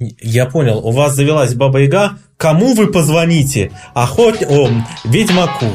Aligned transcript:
Я 0.00 0.46
понял, 0.46 0.78
у 0.78 0.90
вас 0.90 1.14
завелась 1.14 1.54
Баба 1.54 1.78
Яга. 1.78 2.18
Кому 2.36 2.74
вы 2.74 2.88
позвоните? 2.88 3.70
Охот... 3.94 4.42
О, 4.42 4.68
Ведьмаку. 5.04 5.66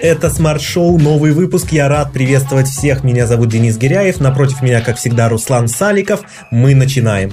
Это 0.00 0.28
смарт-шоу, 0.28 0.98
новый 0.98 1.30
выпуск. 1.30 1.70
Я 1.70 1.88
рад 1.88 2.12
приветствовать 2.12 2.66
всех. 2.66 3.04
Меня 3.04 3.28
зовут 3.28 3.50
Денис 3.50 3.76
Гиряев. 3.76 4.18
Напротив 4.18 4.62
меня, 4.62 4.80
как 4.80 4.96
всегда, 4.96 5.28
Руслан 5.28 5.68
Саликов. 5.68 6.22
Мы 6.50 6.74
начинаем. 6.74 7.30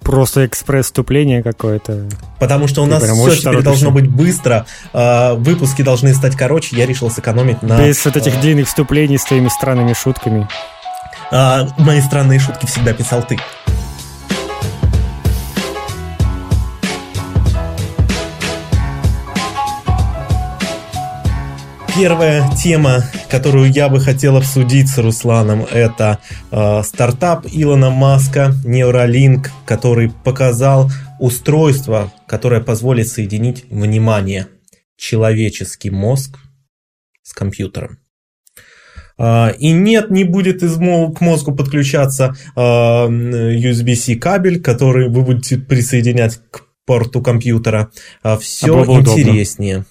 Просто 0.00 0.44
экспресс-вступление 0.44 1.44
какое-то. 1.44 2.08
Потому 2.40 2.66
что 2.66 2.82
у 2.82 2.86
нас 2.86 3.00
все 3.00 3.12
теперь 3.12 3.42
торопишься. 3.42 3.64
должно 3.64 3.90
быть 3.92 4.08
быстро. 4.08 4.66
А, 4.92 5.34
выпуски 5.34 5.82
должны 5.82 6.12
стать 6.14 6.34
короче. 6.34 6.74
Я 6.76 6.84
решил 6.84 7.12
сэкономить 7.12 7.62
на... 7.62 7.80
Без 7.80 8.04
вот 8.04 8.16
этих 8.16 8.40
длинных 8.40 8.66
вступлений 8.66 9.18
с 9.18 9.24
твоими 9.24 9.48
странными 9.48 9.92
шутками. 9.92 10.48
А, 11.34 11.66
мои 11.78 12.02
странные 12.02 12.38
шутки 12.38 12.66
всегда 12.66 12.92
писал 12.92 13.26
ты. 13.26 13.38
Первая 21.96 22.50
тема, 22.54 23.04
которую 23.30 23.70
я 23.70 23.88
бы 23.88 23.98
хотел 23.98 24.36
обсудить 24.36 24.88
с 24.88 24.98
Русланом, 24.98 25.64
это 25.70 26.18
э, 26.50 26.82
стартап 26.82 27.46
Илона 27.50 27.88
Маска 27.88 28.52
Neuralink, 28.64 29.48
который 29.64 30.10
показал 30.10 30.90
устройство, 31.18 32.12
которое 32.26 32.60
позволит 32.60 33.08
соединить 33.08 33.64
внимание 33.70 34.48
человеческий 34.96 35.90
мозг 35.90 36.38
с 37.22 37.32
компьютером. 37.32 38.01
Uh, 39.22 39.56
и 39.56 39.70
нет, 39.70 40.10
не 40.10 40.24
будет 40.24 40.62
из 40.62 40.76
к 40.76 41.20
мозгу 41.20 41.54
подключаться 41.54 42.34
USB-C 42.56 44.16
кабель, 44.16 44.60
который 44.60 45.08
вы 45.08 45.22
будете 45.22 45.58
присоединять 45.58 46.40
к 46.50 46.64
порту 46.86 47.22
компьютера. 47.22 47.90
Все 48.40 48.82
а 48.82 48.84
интереснее. 48.84 49.74
Удобно. 49.74 49.86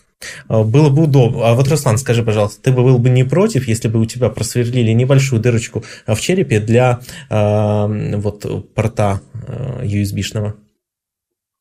А, 0.47 0.63
было 0.63 0.89
бы 0.89 1.03
удобно. 1.03 1.49
А 1.49 1.53
вот, 1.53 1.67
Руслан, 1.67 1.97
скажи, 1.97 2.23
пожалуйста, 2.23 2.61
ты 2.61 2.71
бы 2.71 2.83
был 2.83 2.97
бы 2.97 3.09
не 3.09 3.23
против, 3.23 3.67
если 3.67 3.87
бы 3.87 3.99
у 3.99 4.05
тебя 4.05 4.29
просверлили 4.29 4.91
небольшую 4.91 5.41
дырочку 5.41 5.83
в 6.07 6.19
черепе 6.19 6.59
для 6.59 6.99
э, 7.29 8.15
вот 8.17 8.73
порта 8.73 9.21
э, 9.47 9.85
USB-шного? 9.85 10.53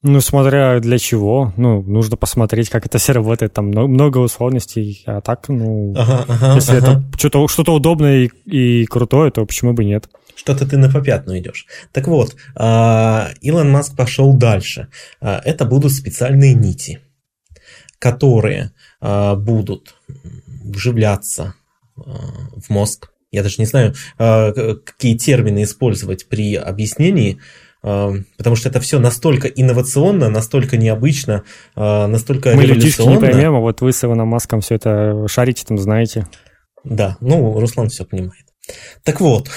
Ну, 0.03 0.20
смотря 0.20 0.81
для 0.81 0.98
чего. 0.98 1.53
Ну, 1.56 1.83
нужно 1.83 2.17
посмотреть, 2.17 2.70
как 2.70 2.87
это 2.87 2.98
все 2.98 3.12
работает. 3.12 3.53
Там 3.53 3.67
много 3.67 4.19
условностей. 4.19 5.03
А 5.06 5.20
так, 5.20 5.48
ну, 5.48 5.95
ага, 5.97 6.25
ага, 6.27 6.55
если 6.55 6.79
ага. 6.79 7.05
это 7.09 7.19
что-то, 7.19 7.48
что-то 7.48 7.75
удобное 7.75 8.25
и, 8.25 8.81
и 8.83 8.87
крутое, 8.87 9.31
то 9.31 9.45
почему 9.45 9.75
бы 9.75 9.84
нет? 9.84 10.09
Что-то 10.34 10.67
ты 10.67 10.78
на 10.78 10.91
попятную 10.91 11.41
идешь. 11.41 11.67
Так 11.93 12.09
вот, 12.09 12.34
Илон 12.56 13.71
Маск 13.71 13.95
пошел 13.95 14.33
дальше. 14.33 14.89
Это 15.21 15.67
будут 15.67 15.93
специальные 15.93 16.55
нити 16.55 17.01
которые 18.01 18.73
э, 19.01 19.34
будут 19.37 19.95
вживляться 20.65 21.55
в 21.97 22.71
мозг. 22.71 23.11
Я 23.31 23.43
даже 23.43 23.56
не 23.59 23.67
знаю, 23.67 23.95
какие 24.17 25.17
термины 25.17 25.65
использовать 25.65 26.28
при 26.28 26.55
объяснении, 26.55 27.39
потому 27.83 28.56
что 28.56 28.69
это 28.69 28.81
все 28.81 28.98
настолько 28.98 29.48
инновационно, 29.48 30.28
настолько 30.28 30.77
необычно, 30.77 31.45
э, 31.77 32.06
настолько 32.06 32.55
Мы 32.55 32.64
революционно. 32.64 33.12
Мы 33.12 33.27
не 33.27 33.33
поймем, 33.33 33.55
а 33.55 33.61
вот 33.61 33.81
вы 33.81 33.92
с 33.92 34.05
Иваном 34.05 34.28
Маском 34.28 34.61
все 34.61 34.75
это 34.75 35.27
шарите, 35.28 35.64
там 35.67 35.78
знаете. 35.78 36.27
Да, 36.84 37.17
ну, 37.20 37.59
Руслан 37.59 37.89
все 37.89 38.05
понимает. 38.05 38.50
Так 39.03 39.20
вот, 39.20 39.50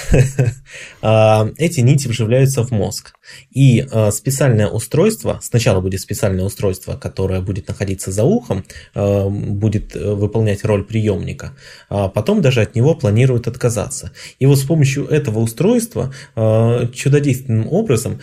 а, 1.02 1.48
эти 1.58 1.80
нити 1.80 2.08
вживляются 2.08 2.62
в 2.62 2.70
мозг. 2.70 3.14
И 3.50 3.86
а, 3.90 4.10
специальное 4.10 4.68
устройство, 4.68 5.38
сначала 5.42 5.80
будет 5.80 6.00
специальное 6.00 6.44
устройство, 6.44 6.96
которое 6.96 7.40
будет 7.40 7.68
находиться 7.68 8.10
за 8.10 8.24
ухом, 8.24 8.64
а, 8.94 9.28
будет 9.28 9.94
э, 9.94 10.14
выполнять 10.14 10.64
роль 10.64 10.84
приемника, 10.84 11.54
а 11.88 12.08
потом 12.08 12.40
даже 12.40 12.62
от 12.62 12.74
него 12.74 12.94
планируют 12.94 13.46
отказаться. 13.46 14.12
И 14.38 14.46
вот 14.46 14.58
с 14.58 14.64
помощью 14.64 15.06
этого 15.06 15.40
устройства 15.40 16.12
чудодейственным 16.34 17.68
образом 17.68 18.20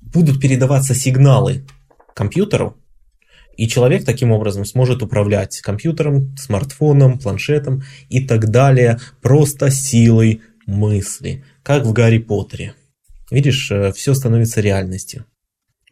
будут 0.00 0.40
передаваться 0.40 0.94
сигналы 0.94 1.66
компьютеру, 2.14 2.76
и 3.56 3.68
человек 3.68 4.04
таким 4.04 4.32
образом 4.32 4.64
сможет 4.64 5.02
управлять 5.02 5.60
компьютером, 5.60 6.36
смартфоном, 6.36 7.18
планшетом 7.18 7.82
и 8.08 8.26
так 8.26 8.50
далее 8.50 8.98
просто 9.22 9.70
силой 9.70 10.42
мысли, 10.66 11.44
как 11.62 11.84
в 11.84 11.92
Гарри 11.92 12.18
Поттере. 12.18 12.74
Видишь, 13.30 13.70
э, 13.70 13.92
все 13.92 14.14
становится 14.14 14.60
реальностью. 14.60 15.24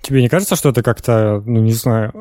Тебе 0.05 0.21
не 0.21 0.29
кажется, 0.29 0.55
что 0.55 0.69
это 0.69 0.83
как-то, 0.83 1.43
ну 1.47 1.61
не 1.61 1.73
знаю, 1.73 2.13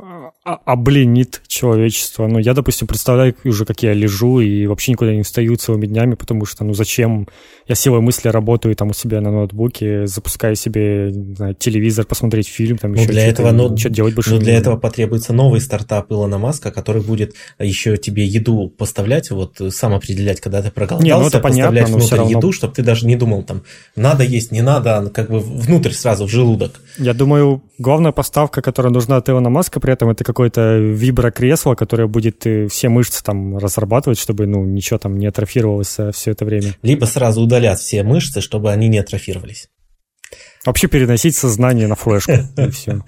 обленит 0.43 1.41
человечество. 1.47 2.27
Ну, 2.27 2.39
я, 2.39 2.53
допустим, 2.53 2.87
представляю 2.87 3.35
уже, 3.43 3.65
как 3.65 3.83
я 3.83 3.93
лежу 3.93 4.39
и 4.39 4.65
вообще 4.67 4.91
никуда 4.91 5.13
не 5.13 5.23
встаю 5.23 5.55
целыми 5.55 5.85
днями, 5.85 6.15
потому 6.15 6.45
что, 6.45 6.63
ну, 6.63 6.73
зачем? 6.73 7.27
Я 7.67 7.75
силой 7.75 8.01
мысли 8.01 8.27
работаю 8.27 8.75
там 8.75 8.89
у 8.89 8.93
себя 8.93 9.21
на 9.21 9.31
ноутбуке, 9.31 10.05
запускаю 10.05 10.55
себе, 10.55 11.11
не 11.13 11.35
знаю, 11.35 11.55
телевизор, 11.55 12.05
посмотреть 12.05 12.49
фильм, 12.49 12.77
там 12.77 12.91
ну, 12.91 13.01
еще 13.01 13.11
для 13.11 13.25
этого, 13.25 13.51
ну, 13.51 13.77
что 13.77 13.89
делать 13.89 14.15
больше. 14.15 14.31
Ну, 14.31 14.39
для 14.39 14.57
этого 14.57 14.75
потребуется 14.75 15.31
новый 15.31 15.61
стартап 15.61 16.11
Илона 16.11 16.37
Маска, 16.37 16.71
который 16.71 17.01
будет 17.01 17.35
еще 17.59 17.95
тебе 17.95 18.25
еду 18.25 18.69
поставлять, 18.69 19.31
вот 19.31 19.61
сам 19.69 19.93
определять, 19.93 20.41
когда 20.41 20.61
ты 20.61 20.71
проголодался, 20.71 21.15
не, 21.15 21.21
ну, 21.21 21.27
это 21.27 21.39
поставлять 21.39 21.85
понятно, 21.85 21.97
внутрь 21.97 22.15
равно... 22.17 22.37
еду, 22.37 22.51
чтобы 22.51 22.73
ты 22.73 22.83
даже 22.83 23.07
не 23.07 23.15
думал 23.15 23.43
там, 23.43 23.63
надо 23.95 24.23
есть, 24.23 24.51
не 24.51 24.61
надо, 24.61 24.97
а 24.97 25.09
как 25.09 25.29
бы 25.29 25.39
внутрь 25.39 25.91
сразу, 25.91 26.25
в 26.25 26.29
желудок. 26.29 26.81
Я 26.97 27.13
думаю, 27.13 27.61
главная 27.77 28.11
поставка, 28.11 28.61
которая 28.61 28.91
нужна 28.91 29.17
от 29.17 29.29
Илона 29.29 29.49
Маска 29.49 29.79
при 29.79 29.93
этом, 29.93 30.09
это 30.09 30.23
какое-то 30.23 30.77
виброкресло, 30.77 31.75
которое 31.75 32.07
будет 32.07 32.45
э, 32.45 32.67
все 32.67 32.89
мышцы 32.89 33.23
там 33.23 33.57
разрабатывать, 33.57 34.19
чтобы, 34.19 34.45
ну, 34.47 34.63
ничего 34.65 34.99
там 34.99 35.17
не 35.17 35.27
атрофировалось 35.27 35.97
все 36.13 36.31
это 36.31 36.45
время. 36.45 36.75
Либо 36.81 37.05
сразу 37.05 37.41
удалят 37.41 37.79
все 37.79 38.03
мышцы, 38.03 38.41
чтобы 38.41 38.71
они 38.71 38.87
не 38.87 38.99
атрофировались. 38.99 39.69
Вообще 40.65 40.87
переносить 40.87 41.35
сознание 41.35 41.87
на 41.87 41.95
флешку, 41.95 42.31
и 42.57 42.69
все. 42.69 43.01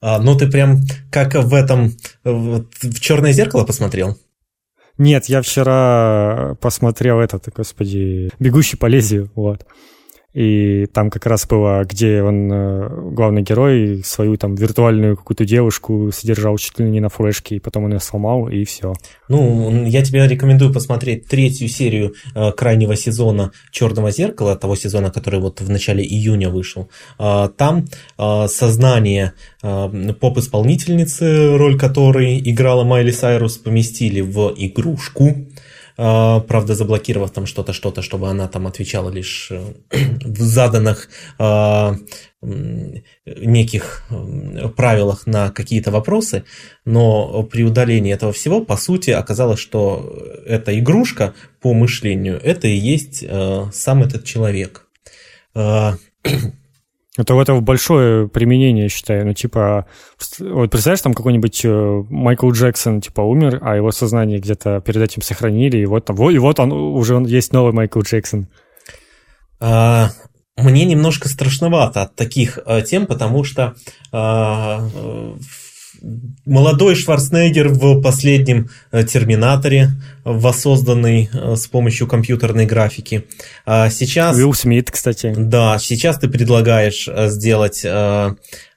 А, 0.00 0.20
ну, 0.20 0.36
ты 0.36 0.48
прям 0.48 0.80
как 1.10 1.34
в 1.34 1.54
этом, 1.54 1.96
в 2.24 3.00
«Черное 3.00 3.32
зеркало» 3.32 3.64
посмотрел? 3.64 4.16
Нет, 4.96 5.26
я 5.26 5.42
вчера 5.42 6.56
посмотрел 6.60 7.20
этот, 7.20 7.48
господи, 7.54 8.30
«Бегущий 8.38 8.76
по 8.76 8.86
лезвию», 8.86 9.30
вот. 9.34 9.64
И 10.38 10.86
там 10.92 11.10
как 11.10 11.26
раз 11.26 11.48
было, 11.48 11.82
где 11.84 12.22
он, 12.22 12.48
э, 12.52 12.88
главный 13.10 13.42
герой, 13.42 14.02
свою 14.04 14.36
там 14.36 14.54
виртуальную 14.54 15.16
какую-то 15.16 15.44
девушку 15.44 16.12
содержал 16.12 16.56
чуть 16.58 16.78
ли 16.78 16.88
не 16.88 17.00
на 17.00 17.08
флешке, 17.08 17.56
и 17.56 17.58
потом 17.58 17.86
он 17.86 17.94
ее 17.94 17.98
сломал, 17.98 18.48
и 18.48 18.62
все. 18.62 18.92
Ну, 19.28 19.84
я 19.84 20.04
тебе 20.04 20.24
рекомендую 20.28 20.72
посмотреть 20.72 21.26
третью 21.26 21.66
серию 21.66 22.14
э, 22.36 22.52
крайнего 22.52 22.94
сезона 22.94 23.50
Черного 23.72 24.12
зеркала, 24.12 24.54
того 24.54 24.76
сезона, 24.76 25.10
который 25.10 25.40
вот 25.40 25.60
в 25.60 25.68
начале 25.68 26.04
июня 26.04 26.50
вышел. 26.50 26.88
Э, 27.18 27.48
там 27.56 27.86
сознание 28.16 29.32
поп-исполнительницы, 29.60 31.56
роль 31.56 31.76
которой 31.76 32.38
играла 32.38 32.84
Майли 32.84 33.10
Сайрус, 33.10 33.56
поместили 33.58 34.20
в 34.20 34.54
игрушку. 34.56 35.34
А, 36.00 36.38
правда, 36.40 36.76
заблокировав 36.76 37.32
там 37.32 37.44
что-то, 37.44 37.72
что-то, 37.72 38.02
чтобы 38.02 38.28
она 38.28 38.46
там 38.46 38.68
отвечала 38.68 39.10
лишь 39.10 39.50
э, 39.50 39.60
в 40.24 40.40
заданных 40.40 41.08
а, 41.40 41.96
неких 42.40 44.04
правилах 44.76 45.26
на 45.26 45.50
какие-то 45.50 45.90
вопросы, 45.90 46.44
но 46.84 47.42
при 47.42 47.64
удалении 47.64 48.14
этого 48.14 48.32
всего, 48.32 48.64
по 48.64 48.76
сути, 48.76 49.10
оказалось, 49.10 49.58
что 49.58 50.16
эта 50.46 50.78
игрушка 50.78 51.34
по 51.60 51.74
мышлению, 51.74 52.40
это 52.40 52.68
и 52.68 52.76
есть 52.76 53.24
э, 53.26 53.64
сам 53.72 54.04
этот 54.04 54.24
человек. 54.24 54.86
Это 57.18 57.34
в 57.34 57.40
этого 57.40 57.60
большое 57.60 58.28
применение, 58.28 58.84
я 58.84 58.88
считаю. 58.88 59.26
Ну, 59.26 59.34
типа, 59.34 59.86
вот 60.38 60.70
представляешь, 60.70 61.02
там 61.02 61.14
какой-нибудь 61.14 61.64
э, 61.64 62.02
Майкл 62.08 62.48
Джексон, 62.52 63.00
типа, 63.00 63.22
умер, 63.22 63.58
а 63.60 63.74
его 63.74 63.90
сознание 63.90 64.38
где-то 64.38 64.80
перед 64.80 65.02
этим 65.02 65.20
сохранили, 65.20 65.78
и 65.78 65.84
вот 65.84 66.04
там, 66.04 66.16
и 66.30 66.38
вот 66.38 66.60
он, 66.60 66.70
уже 66.70 67.16
он, 67.16 67.26
есть 67.26 67.52
новый 67.52 67.72
Майкл 67.72 68.02
Джексон. 68.02 68.46
А, 69.58 70.10
мне 70.56 70.84
немножко 70.84 71.28
страшновато 71.28 72.02
от 72.02 72.14
таких 72.14 72.60
а, 72.64 72.82
тем, 72.82 73.06
потому 73.06 73.42
что 73.42 73.74
а, 74.12 74.88
молодой 76.44 76.94
Шварценеггер 76.94 77.68
в 77.68 78.00
последнем 78.00 78.70
э, 78.90 79.04
Терминаторе, 79.04 79.90
воссозданный 80.24 81.28
э, 81.32 81.56
с 81.56 81.66
помощью 81.66 82.06
компьютерной 82.06 82.66
графики. 82.66 83.26
А 83.66 83.90
сейчас... 83.90 84.36
Уилл 84.36 84.54
Смит, 84.54 84.90
кстати. 84.90 85.34
Да, 85.36 85.78
сейчас 85.78 86.18
ты 86.18 86.28
предлагаешь 86.28 87.08
э, 87.08 87.28
сделать 87.28 87.84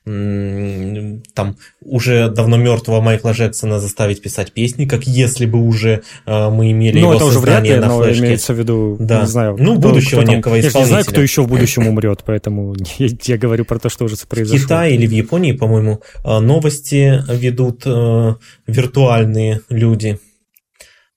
там 0.04 1.58
уже 1.82 2.30
давно 2.30 2.58
мертвого 2.58 3.02
Майкла 3.02 3.34
Джексона 3.34 3.80
заставить 3.80 4.20
писать 4.20 4.52
песни, 4.52 4.86
как 4.86 5.04
если 5.04 5.46
бы 5.46 5.60
уже 5.60 6.02
э, 6.26 6.50
мы 6.50 6.72
имели 6.72 7.00
ну, 7.00 7.12
его 7.12 7.14
это 7.14 7.26
уже 7.26 7.38
вряд 7.38 7.64
ли, 7.64 7.76
на 7.76 7.88
но 7.88 8.02
флешке. 8.02 8.24
имеется 8.24 8.54
в 8.54 8.58
виду, 8.58 8.98
да. 9.00 9.22
не 9.22 9.28
знаю. 9.28 9.58
Ну, 9.60 9.78
кто, 9.78 9.90
будущего 9.90 10.22
кто 10.22 10.32
некого 10.32 10.60
исполнителя. 10.60 10.80
Я 10.80 10.86
не 10.86 10.90
знаю, 10.90 11.06
кто 11.06 11.22
еще 11.22 11.44
в 11.44 11.48
будущем 11.48 11.88
умрет, 11.88 12.24
поэтому 12.26 12.76
я, 12.98 13.10
я 13.26 13.38
говорю 13.38 13.64
про 13.64 13.78
то, 13.78 13.90
что 13.90 14.06
уже 14.06 14.16
произошло. 14.28 14.58
В 14.58 14.64
Китае 14.64 14.96
или 14.96 15.06
в 15.06 15.12
Японии, 15.12 15.52
по-моему, 15.52 16.02
э, 16.24 16.40
новости 16.40 17.24
ведут 17.32 17.84
э, 17.86 18.36
виртуальные 18.66 19.62
люди. 19.70 20.20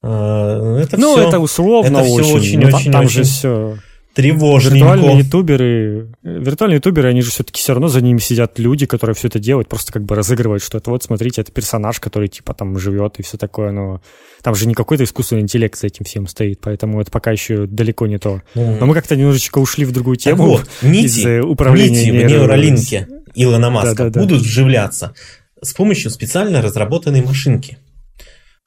Э, 0.02 0.78
это 0.82 1.00
ну, 1.00 1.14
все, 1.14 1.28
это 1.28 1.38
условно 1.38 1.98
это. 1.98 2.06
Все 2.06 2.34
очень, 2.34 2.60
ну, 2.60 2.68
очень, 2.68 2.92
там 2.92 3.06
очень... 3.06 3.14
же 3.14 3.22
все 3.22 3.78
тревожненько. 4.14 4.76
Виртуальные 4.76 5.18
ютуберы, 5.18 6.08
виртуальные 6.22 6.76
ютуберы, 6.76 7.08
они 7.08 7.22
же 7.22 7.30
все-таки 7.30 7.60
все 7.60 7.72
равно 7.72 7.88
за 7.88 8.00
ними 8.00 8.18
сидят 8.18 8.58
люди, 8.58 8.86
которые 8.86 9.14
все 9.14 9.28
это 9.28 9.38
делают, 9.38 9.68
просто 9.68 9.92
как 9.92 10.04
бы 10.04 10.14
разыгрывают, 10.14 10.62
что 10.62 10.78
это 10.78 10.90
вот, 10.90 11.02
смотрите, 11.02 11.40
это 11.40 11.52
персонаж, 11.52 12.00
который 12.00 12.28
типа 12.28 12.54
там 12.54 12.78
живет 12.78 13.18
и 13.18 13.22
все 13.22 13.36
такое, 13.36 13.72
но 13.72 14.00
там 14.42 14.54
же 14.54 14.66
не 14.66 14.74
какой-то 14.74 15.04
искусственный 15.04 15.42
интеллект 15.42 15.78
за 15.78 15.88
этим 15.88 16.04
всем 16.04 16.26
стоит, 16.26 16.60
поэтому 16.62 17.00
это 17.00 17.10
пока 17.10 17.32
еще 17.32 17.66
далеко 17.66 18.06
не 18.06 18.18
то. 18.18 18.40
Mm. 18.54 18.78
Но 18.80 18.86
мы 18.86 18.94
как-то 18.94 19.16
немножечко 19.16 19.58
ушли 19.58 19.84
в 19.84 19.92
другую 19.92 20.16
тему. 20.16 20.36
Так 20.36 20.46
вот, 20.46 20.70
нити, 20.82 21.26
э, 21.26 21.40
управления 21.42 22.10
нити 22.10 22.24
в 22.24 22.28
нейролинке 22.28 23.08
Илона 23.34 23.70
Маска 23.70 24.04
да, 24.04 24.10
да, 24.10 24.20
будут 24.20 24.38
да. 24.38 24.44
вживляться 24.44 25.14
с 25.60 25.72
помощью 25.72 26.10
специально 26.10 26.62
разработанной 26.62 27.22
машинки. 27.22 27.78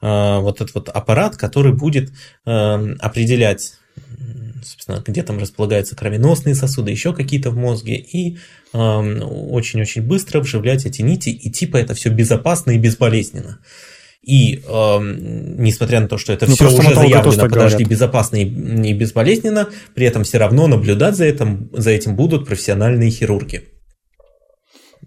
А, 0.02 0.40
вот 0.40 0.62
этот 0.62 0.76
вот 0.76 0.90
аппарат, 0.90 1.38
который 1.38 1.74
будет 1.74 2.12
э, 2.46 2.52
определять 3.00 3.74
собственно, 4.68 5.04
где 5.06 5.24
там 5.24 5.40
располагаются 5.40 5.96
кровеносные 5.96 6.56
сосуды, 6.56 6.92
еще 6.92 7.14
какие-то 7.14 7.50
в 7.50 7.58
мозге, 7.58 7.96
и 7.96 8.38
очень-очень 8.74 10.02
э, 10.02 10.06
быстро 10.06 10.42
вживлять 10.42 10.86
эти 10.86 11.02
нити, 11.02 11.30
и 11.30 11.50
типа 11.50 11.78
это 11.78 11.94
все 11.94 12.10
безопасно 12.10 12.72
и 12.72 12.78
безболезненно. 12.78 13.60
И 14.22 14.62
э, 14.68 14.98
несмотря 15.00 16.02
на 16.02 16.10
то, 16.10 16.18
что 16.18 16.34
это 16.34 16.48
ну, 16.48 16.56
все 16.56 16.68
уже 16.68 16.94
заявлено, 16.94 17.24
подожди, 17.24 17.50
говорят. 17.50 17.82
безопасно 17.88 18.36
и, 18.36 18.44
и 18.44 18.94
безболезненно, 18.94 19.70
при 19.96 20.06
этом 20.06 20.26
все 20.26 20.38
равно 20.38 20.68
наблюдать 20.68 21.16
за 21.16 21.26
этим, 21.26 21.70
за 21.72 21.92
этим 21.92 22.16
будут 22.16 22.46
профессиональные 22.46 23.10
хирурги. 23.10 23.64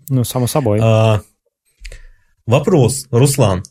Ну, 0.09 0.25
само 0.25 0.47
собой. 0.47 0.81
А, 0.83 1.21
вопрос, 2.47 3.07
Руслан. 3.11 3.63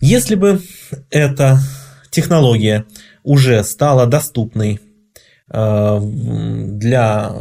Если 0.00 0.36
бы 0.36 0.62
эта 1.10 1.58
технология 2.10 2.84
уже 3.24 3.64
стала 3.64 4.06
доступной 4.06 4.80
для 5.50 7.32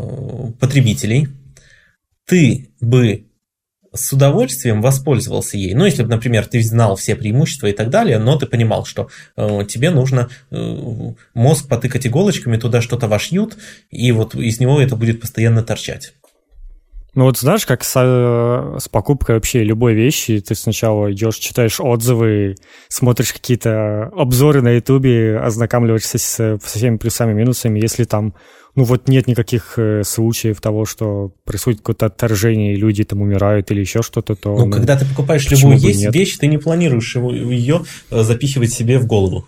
потребителей, 0.60 1.28
ты 2.26 2.70
бы 2.80 3.28
с 3.94 4.14
удовольствием 4.14 4.82
воспользовался 4.82 5.58
ей. 5.58 5.74
Ну, 5.74 5.86
если 5.86 6.04
бы, 6.04 6.10
например, 6.10 6.46
ты 6.46 6.62
знал 6.62 6.96
все 6.96 7.16
преимущества 7.16 7.68
и 7.68 7.74
так 7.74 7.90
далее, 7.90 8.20
но 8.20 8.38
ты 8.38 8.46
понимал, 8.46 8.86
что 8.86 9.10
э, 9.36 9.62
тебе 9.68 9.90
нужно 9.90 10.30
э, 10.52 11.14
мозг 11.34 11.68
потыкать 11.68 12.06
иголочками, 12.06 12.58
туда 12.58 12.82
что-то 12.82 13.08
вошьют, 13.08 13.58
и 13.90 14.12
вот 14.12 14.36
из 14.36 14.60
него 14.60 14.80
это 14.82 14.96
будет 14.96 15.22
постоянно 15.22 15.64
торчать. 15.64 16.14
Ну 17.18 17.24
вот 17.24 17.40
знаешь, 17.40 17.66
как 17.66 17.84
с, 17.84 17.94
э, 17.96 18.78
с 18.80 18.88
покупкой 18.90 19.38
вообще 19.38 19.64
любой 19.64 19.96
вещи, 19.96 20.40
ты 20.40 20.54
сначала 20.54 21.12
идешь, 21.12 21.38
читаешь 21.38 21.80
отзывы, 21.80 22.58
смотришь 22.90 23.34
какие-то 23.34 24.12
обзоры 24.16 24.62
на 24.62 24.74
ютубе, 24.74 25.40
ознакомливаешься 25.40 26.20
с, 26.20 26.36
со 26.36 26.60
всеми 26.60 26.98
плюсами 26.98 27.32
и 27.32 27.34
минусами, 27.34 27.80
если 27.80 28.04
там, 28.04 28.36
ну 28.76 28.84
вот 28.84 29.08
нет 29.08 29.26
никаких 29.26 29.80
э, 29.80 30.04
случаев 30.04 30.62
того, 30.62 30.86
что 30.86 31.32
происходит 31.44 31.80
какое-то 31.80 32.06
отторжение, 32.06 32.76
и 32.76 32.78
люди 32.78 33.04
там 33.04 33.24
умирают 33.24 33.72
или 33.72 33.80
еще 33.80 34.04
что-то, 34.04 34.36
то... 34.36 34.56
Ну, 34.56 34.68
ну 34.68 34.72
когда 34.72 34.96
ты 34.96 35.04
покупаешь 35.04 35.50
любую 35.50 35.80
есть 35.80 36.14
вещь, 36.14 36.38
ты 36.38 36.46
не 36.46 36.60
планируешь 36.60 37.16
его, 37.16 37.34
ее 37.34 37.82
э, 38.12 38.22
запихивать 38.22 38.72
себе 38.72 39.00
в 39.00 39.08
голову. 39.08 39.48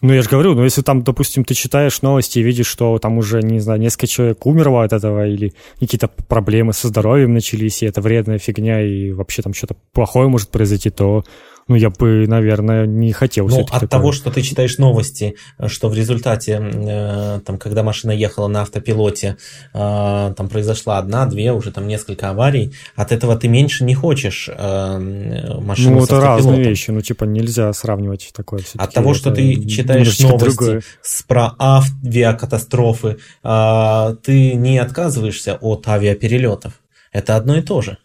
Ну, 0.00 0.12
я 0.12 0.22
же 0.22 0.28
говорю, 0.28 0.54
ну, 0.54 0.62
если 0.62 0.82
там, 0.82 1.02
допустим, 1.02 1.44
ты 1.44 1.54
читаешь 1.54 2.02
новости 2.02 2.38
и 2.38 2.42
видишь, 2.42 2.68
что 2.68 2.98
там 2.98 3.18
уже, 3.18 3.42
не 3.42 3.58
знаю, 3.58 3.80
несколько 3.80 4.06
человек 4.06 4.46
умерло 4.46 4.84
от 4.84 4.92
этого, 4.92 5.26
или 5.26 5.52
какие-то 5.80 6.06
проблемы 6.06 6.72
со 6.72 6.86
здоровьем 6.86 7.34
начались, 7.34 7.82
и 7.82 7.86
это 7.86 8.00
вредная 8.00 8.38
фигня, 8.38 8.80
и 8.80 9.10
вообще 9.10 9.42
там 9.42 9.54
что-то 9.54 9.74
плохое 9.92 10.28
может 10.28 10.50
произойти, 10.50 10.90
то 10.90 11.24
ну, 11.68 11.74
я 11.76 11.90
бы, 11.90 12.26
наверное, 12.26 12.86
не 12.86 13.12
хотел. 13.12 13.46
Ну, 13.46 13.60
от 13.60 13.68
такое. 13.68 13.88
того, 13.88 14.12
что 14.12 14.30
ты 14.30 14.40
читаешь 14.40 14.78
новости, 14.78 15.36
что 15.66 15.90
в 15.90 15.94
результате, 15.94 16.60
э, 16.62 17.40
там, 17.44 17.58
когда 17.58 17.82
машина 17.82 18.10
ехала 18.10 18.48
на 18.48 18.62
автопилоте, 18.62 19.36
э, 19.74 20.34
там 20.34 20.48
произошла 20.48 20.96
одна, 20.98 21.26
две, 21.26 21.52
уже 21.52 21.70
там 21.70 21.86
несколько 21.86 22.30
аварий, 22.30 22.72
от 22.96 23.12
этого 23.12 23.36
ты 23.36 23.48
меньше 23.48 23.84
не 23.84 23.94
хочешь 23.94 24.48
э, 24.48 25.58
машину 25.60 25.98
Ну, 25.98 26.04
это 26.04 26.20
разные 26.20 26.64
вещи, 26.64 26.90
ну, 26.90 27.02
типа, 27.02 27.24
нельзя 27.24 27.70
сравнивать 27.74 28.30
такое. 28.34 28.62
От 28.76 28.94
того, 28.94 29.12
что 29.12 29.30
ты 29.30 29.62
читаешь 29.66 30.18
новости 30.20 30.80
с, 31.02 31.22
про 31.22 31.54
авиакатастрофы, 31.60 33.18
ты 33.42 34.54
не 34.54 34.78
отказываешься 34.78 35.58
от 35.60 35.86
авиаперелетов. 35.86 36.80
Это 37.12 37.36
одно 37.36 37.56
и 37.56 37.62
то 37.62 37.82
же. 37.82 37.98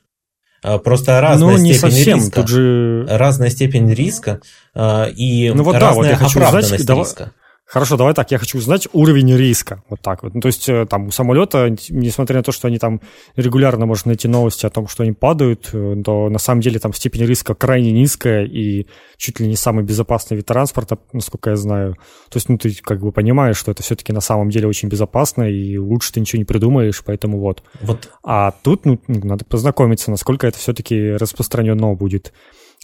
А, 0.63 0.77
просто 0.79 1.19
разная 1.19 1.57
ну, 1.57 1.57
не 1.57 1.73
степень 1.73 1.91
совсем. 1.91 2.17
риска. 2.19 2.41
Тут 2.41 2.47
же... 2.49 3.05
Разная 3.09 3.49
степень 3.49 3.93
риска 3.93 4.39
а, 4.73 5.05
и 5.05 5.51
ну, 5.53 5.63
вот 5.63 5.75
разная 5.75 5.89
да, 5.89 5.95
вот 5.95 6.07
я 6.07 6.15
хочу 6.15 6.39
оправданность 6.39 6.79
узнать, 6.79 6.97
риска. 6.97 7.31
Хорошо, 7.73 7.97
давай 7.97 8.13
так, 8.13 8.29
я 8.29 8.37
хочу 8.37 8.59
узнать 8.59 8.87
уровень 8.93 9.35
риска, 9.35 9.81
вот 9.89 9.99
так 9.99 10.21
вот. 10.21 10.35
Ну, 10.35 10.41
то 10.41 10.47
есть 10.47 10.69
э, 10.69 10.85
там 10.85 11.07
у 11.07 11.11
самолета, 11.11 11.75
несмотря 11.89 12.37
на 12.37 12.43
то, 12.43 12.51
что 12.51 12.67
они 12.67 12.77
там 12.77 13.01
регулярно 13.35 13.87
можно 13.87 14.09
найти 14.09 14.27
новости 14.27 14.67
о 14.67 14.69
том, 14.69 14.87
что 14.87 15.01
они 15.01 15.13
падают, 15.13 15.71
э, 15.73 15.95
то 16.05 16.29
на 16.29 16.37
самом 16.37 16.61
деле 16.61 16.77
там 16.77 16.93
степень 16.93 17.25
риска 17.25 17.55
крайне 17.55 17.91
низкая 17.91 18.45
и 18.45 18.85
чуть 19.17 19.39
ли 19.39 19.47
не 19.47 19.55
самый 19.55 19.83
безопасный 19.83 20.37
вид 20.37 20.45
транспорта, 20.45 20.99
насколько 21.13 21.49
я 21.49 21.55
знаю. 21.55 21.95
То 22.29 22.37
есть, 22.37 22.47
ну, 22.47 22.59
ты 22.59 22.75
как 22.79 22.99
бы 22.99 23.11
понимаешь, 23.11 23.57
что 23.57 23.71
это 23.71 23.81
все-таки 23.81 24.13
на 24.13 24.21
самом 24.21 24.51
деле 24.51 24.67
очень 24.67 24.87
безопасно, 24.87 25.49
и 25.49 25.75
лучше 25.79 26.13
ты 26.13 26.19
ничего 26.19 26.37
не 26.37 26.45
придумаешь, 26.45 27.01
поэтому 27.03 27.39
вот. 27.39 27.63
вот. 27.81 28.07
А 28.23 28.51
тут, 28.51 28.85
ну, 28.85 28.99
надо 29.07 29.45
познакомиться, 29.45 30.11
насколько 30.11 30.45
это 30.45 30.59
все-таки 30.59 31.13
распространено 31.13 31.95
будет. 31.95 32.33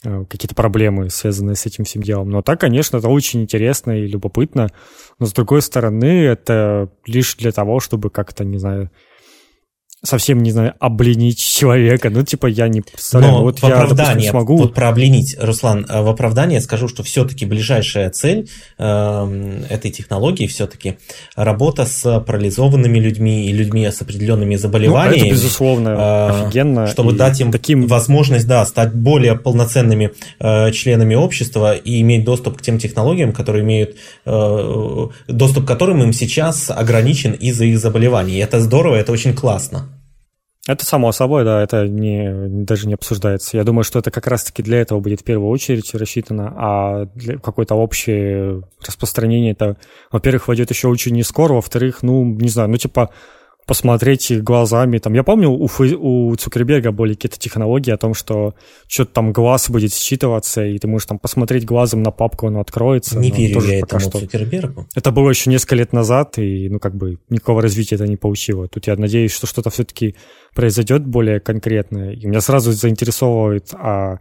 Э, 0.06 0.24
какие-то 0.30 0.56
проблемы, 0.56 1.10
связанные 1.10 1.56
с 1.56 1.66
этим 1.66 1.84
всем 1.84 2.02
делом. 2.02 2.30
Но 2.30 2.42
так, 2.42 2.62
конечно, 2.62 2.98
это 2.98 3.10
очень 3.10 3.42
интересно 3.42 3.92
и 3.92 4.08
любопытно. 4.08 4.70
Но, 5.20 5.26
с 5.26 5.34
другой 5.34 5.62
стороны, 5.62 6.24
это 6.24 6.90
лишь 7.06 7.36
для 7.36 7.52
того, 7.52 7.82
чтобы 7.82 8.10
как-то, 8.10 8.46
не 8.46 8.58
знаю, 8.58 8.92
совсем, 10.04 10.42
не 10.42 10.52
знаю, 10.52 10.76
обленить 10.80 11.40
человека. 11.40 12.10
Ну, 12.10 12.24
типа, 12.24 12.48
я 12.48 12.68
не 12.68 12.82
представляю. 12.82 13.34
Но 13.34 13.42
вот 13.44 13.60
в 13.60 13.64
я, 13.64 13.86
допустим, 13.86 14.22
смогу... 14.22 14.58
Вот 14.58 14.74
про 14.74 14.90
обленить, 14.90 15.36
Руслан, 15.40 15.86
э, 15.90 16.02
в 16.02 16.08
оправдание 16.08 16.62
скажу, 16.62 16.88
что 16.88 17.04
все-таки 17.04 17.46
ближайшая 17.46 18.10
цель 18.10 18.50
э, 18.78 19.64
этой 19.70 19.92
технологии 19.92 20.48
все-таки 20.48 20.98
работа 21.36 21.86
с 21.86 22.20
парализованными 22.22 22.98
людьми 22.98 23.48
и 23.48 23.52
людьми 23.52 23.86
с 23.86 24.02
определенными 24.02 24.56
заболеваниями. 24.56 25.20
Ну, 25.20 25.26
это, 25.26 25.36
безусловно, 25.36 25.90
э, 25.90 26.46
офигенно. 26.46 26.88
Чтобы 26.88 27.14
дать 27.14 27.40
им 27.42 27.52
таким... 27.52 27.88
возможность, 27.88 28.48
да, 28.48 28.66
стать 28.66 28.94
более 28.94 29.36
полноценными 29.36 30.12
э, 30.40 30.72
членами 30.72 31.16
общества 31.16 31.76
и 31.76 32.00
иметь 32.02 32.24
доступ 32.24 32.58
к 32.58 32.62
тем 32.62 32.80
технологиям, 32.80 33.34
которые 33.34 33.64
имеют, 33.64 33.98
э, 34.26 35.08
доступ 35.28 35.66
к 35.66 35.68
которым 35.68 36.02
им 36.04 36.14
сейчас 36.14 36.72
ограничен 36.72 37.34
из-за 37.34 37.66
их 37.66 37.80
заболеваний. 37.80 38.36
И 38.36 38.38
это 38.38 38.62
здорово, 38.62 38.96
это 38.96 39.12
очень 39.12 39.34
классно. 39.34 39.89
Это 40.68 40.86
само 40.86 41.12
собой, 41.12 41.46
да, 41.46 41.64
это 41.64 41.88
не, 41.88 42.64
даже 42.64 42.88
не 42.88 42.94
обсуждается. 42.94 43.58
Я 43.58 43.64
думаю, 43.64 43.84
что 43.84 44.00
это 44.00 44.12
как 44.12 44.28
раз-таки 44.28 44.62
для 44.62 44.82
этого 44.82 45.00
будет 45.00 45.22
в 45.22 45.24
первую 45.24 45.50
очередь 45.50 45.94
рассчитано, 45.96 46.54
а 46.56 47.06
для 47.16 47.40
какое-то 47.40 47.76
общее 47.76 48.64
распространение 48.86 49.54
это, 49.54 49.78
во-первых, 50.12 50.48
войдет 50.48 50.70
еще 50.70 50.90
очень 50.90 51.14
не 51.14 51.24
скоро, 51.24 51.54
во-вторых, 51.54 52.04
ну, 52.04 52.26
не 52.26 52.50
знаю, 52.50 52.70
ну, 52.70 52.78
типа, 52.78 53.10
посмотреть 53.70 54.32
их 54.32 54.44
глазами. 54.44 54.98
Там, 54.98 55.14
я 55.14 55.22
помню, 55.22 55.52
у, 55.52 55.68
Фей, 55.68 55.94
у 55.94 56.36
Цукерберга 56.36 56.92
были 56.92 57.14
какие-то 57.14 57.38
технологии 57.38 57.92
о 57.92 57.98
том, 57.98 58.16
что 58.16 58.56
что-то 58.88 59.14
там 59.14 59.32
глаз 59.32 59.70
будет 59.70 59.92
считываться, 59.92 60.66
и 60.66 60.80
ты 60.80 60.88
можешь 60.88 61.06
там 61.06 61.20
посмотреть 61.20 61.66
глазом 61.66 62.02
на 62.02 62.10
папку, 62.10 62.48
оно 62.48 62.62
откроется. 62.62 63.20
Не 63.20 63.30
верю 63.30 63.62
я 63.62 63.78
этому 63.78 64.00
что... 64.00 64.20
Цукербергу. 64.22 64.88
Это 64.96 65.12
было 65.12 65.30
еще 65.30 65.52
несколько 65.52 65.76
лет 65.76 65.94
назад, 65.94 66.40
и, 66.40 66.68
ну, 66.68 66.80
как 66.80 66.96
бы, 66.96 67.20
никакого 67.30 67.62
развития 67.62 67.94
это 67.94 68.08
не 68.08 68.18
получило. 68.18 68.68
Тут 68.68 68.88
я 68.88 68.96
надеюсь, 68.96 69.32
что 69.32 69.46
что-то 69.46 69.70
все-таки 69.70 70.16
произойдет 70.56 71.06
более 71.06 71.40
конкретное. 71.40 72.14
И 72.14 72.26
меня 72.26 72.42
сразу 72.42 72.72
заинтересовывает, 72.72 73.70
а 73.74 74.18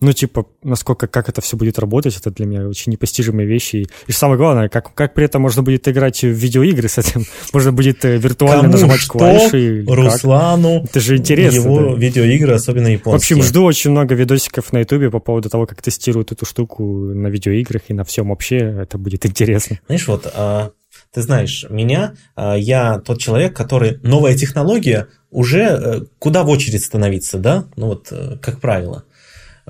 ну, 0.00 0.12
типа, 0.12 0.46
насколько, 0.62 1.08
как 1.08 1.28
это 1.28 1.40
все 1.40 1.56
будет 1.56 1.78
работать, 1.78 2.16
это 2.16 2.30
для 2.30 2.46
меня 2.46 2.68
очень 2.68 2.92
непостижимые 2.92 3.48
вещи. 3.48 3.88
И 4.06 4.12
самое 4.12 4.38
главное, 4.38 4.68
как, 4.68 4.94
как 4.94 5.14
при 5.14 5.24
этом 5.24 5.42
можно 5.42 5.62
будет 5.62 5.88
играть 5.88 6.22
в 6.22 6.28
видеоигры 6.28 6.88
с 6.88 6.98
этим. 6.98 7.24
Можно 7.52 7.72
будет 7.72 8.04
э, 8.04 8.16
виртуально 8.16 8.62
Кому 8.62 8.72
нажимать 8.72 9.00
что? 9.00 9.18
клавиши. 9.18 9.84
Руслану. 9.88 10.84
Это 10.84 11.00
же 11.00 11.16
интересно. 11.16 11.56
Его 11.56 11.80
да. 11.80 12.00
видеоигры, 12.00 12.54
особенно 12.54 12.86
японские. 12.88 13.36
В 13.36 13.40
общем, 13.40 13.48
жду 13.48 13.64
очень 13.64 13.90
много 13.90 14.14
видосиков 14.14 14.72
на 14.72 14.78
ютубе 14.80 15.10
по 15.10 15.18
поводу 15.18 15.50
того, 15.50 15.66
как 15.66 15.82
тестируют 15.82 16.30
эту 16.30 16.46
штуку 16.46 16.84
на 16.84 17.26
видеоиграх 17.26 17.82
и 17.88 17.94
на 17.94 18.04
всем 18.04 18.28
вообще. 18.28 18.58
Это 18.58 18.98
будет 18.98 19.26
интересно. 19.26 19.80
Знаешь, 19.86 20.06
вот 20.06 20.30
а, 20.32 20.70
Ты 21.12 21.22
знаешь, 21.22 21.66
меня, 21.70 22.14
я 22.36 23.00
тот 23.00 23.18
человек, 23.18 23.56
который 23.56 23.98
новая 24.02 24.36
технология 24.36 25.08
уже 25.30 26.06
куда 26.18 26.44
в 26.44 26.48
очередь 26.50 26.84
становиться, 26.84 27.38
да, 27.38 27.66
ну 27.76 27.88
вот 27.88 28.12
как 28.40 28.60
правило. 28.60 29.04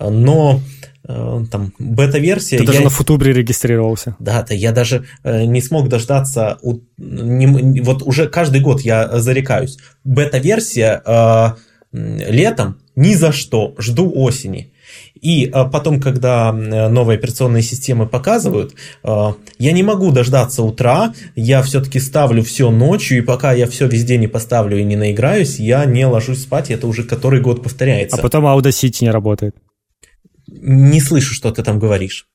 Но 0.01 0.61
там 1.09 1.73
бета-версия... 1.79 2.59
Ты 2.59 2.65
даже 2.65 2.81
я... 2.81 2.85
на 2.85 2.91
футубре 2.91 3.33
регистрировался. 3.33 4.15
Да, 4.19 4.43
да, 4.43 4.55
я 4.55 4.73
даже 4.73 5.07
не 5.25 5.63
смог 5.63 5.89
дождаться... 5.89 6.59
Не... 6.99 7.81
Вот 7.81 8.03
уже 8.03 8.29
каждый 8.29 8.61
год 8.61 8.83
я 8.83 9.19
зарекаюсь. 9.19 9.79
Бета-версия 10.05 11.03
э, 11.07 11.49
летом 11.93 12.79
ни 12.95 13.15
за 13.15 13.33
что, 13.33 13.75
жду 13.79 14.13
осени. 14.15 14.73
И 15.21 15.49
а, 15.53 15.65
потом, 15.65 16.01
когда 16.01 16.53
новые 16.53 17.17
операционные 17.17 17.63
системы 17.63 18.07
показывают, 18.07 18.75
я 19.05 19.73
не 19.73 19.83
могу 19.83 20.13
дождаться 20.13 20.63
утра, 20.63 21.13
я 21.35 21.63
все-таки 21.63 22.01
ставлю 22.01 22.43
все 22.43 22.71
ночью, 22.71 23.19
и 23.19 23.21
пока 23.21 23.53
я 23.53 23.67
все 23.67 23.87
везде 23.87 24.17
не 24.19 24.27
поставлю 24.29 24.79
и 24.79 24.85
не 24.85 24.97
наиграюсь, 24.97 25.59
я 25.59 25.85
не 25.85 26.07
ложусь 26.07 26.43
спать, 26.43 26.71
это 26.71 26.87
уже 26.87 27.05
который 27.05 27.41
год 27.41 27.63
повторяется. 27.63 28.17
А 28.17 28.21
потом 28.21 28.47
Audacity 28.47 28.99
не 29.03 29.11
работает. 29.11 29.57
Не 30.51 31.01
слышу, 31.01 31.35
что 31.35 31.51
ты 31.51 31.63
там 31.63 31.79
говоришь. 31.79 32.27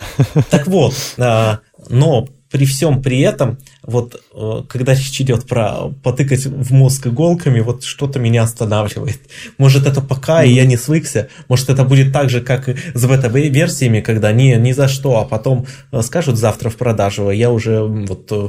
Так 0.50 0.66
вот, 0.66 0.94
а, 1.18 1.60
но 1.88 2.26
при 2.50 2.64
всем 2.64 3.00
при 3.00 3.20
этом, 3.20 3.58
вот 3.82 4.20
э, 4.34 4.62
когда 4.68 4.94
речь 4.94 5.20
идет 5.20 5.46
про 5.46 5.90
потыкать 6.02 6.46
в 6.46 6.72
мозг 6.72 7.06
иголками, 7.06 7.60
вот 7.60 7.84
что-то 7.84 8.18
меня 8.18 8.42
останавливает. 8.42 9.20
Может 9.56 9.86
это 9.86 10.00
пока, 10.00 10.42
и 10.42 10.52
я 10.52 10.66
не 10.66 10.76
свыкся, 10.76 11.28
может 11.48 11.70
это 11.70 11.84
будет 11.84 12.12
так 12.12 12.28
же, 12.28 12.40
как 12.40 12.68
и 12.68 12.76
с 12.94 13.06
бета-версиями, 13.06 14.00
когда 14.00 14.32
не, 14.32 14.56
ни 14.56 14.72
за 14.72 14.88
что, 14.88 15.18
а 15.18 15.24
потом 15.24 15.66
э, 15.92 16.02
скажут 16.02 16.38
завтра 16.38 16.70
в 16.70 16.76
продажу, 16.76 17.28
а 17.28 17.34
я 17.34 17.52
уже 17.52 17.82
вот 17.82 18.26
э, 18.32 18.48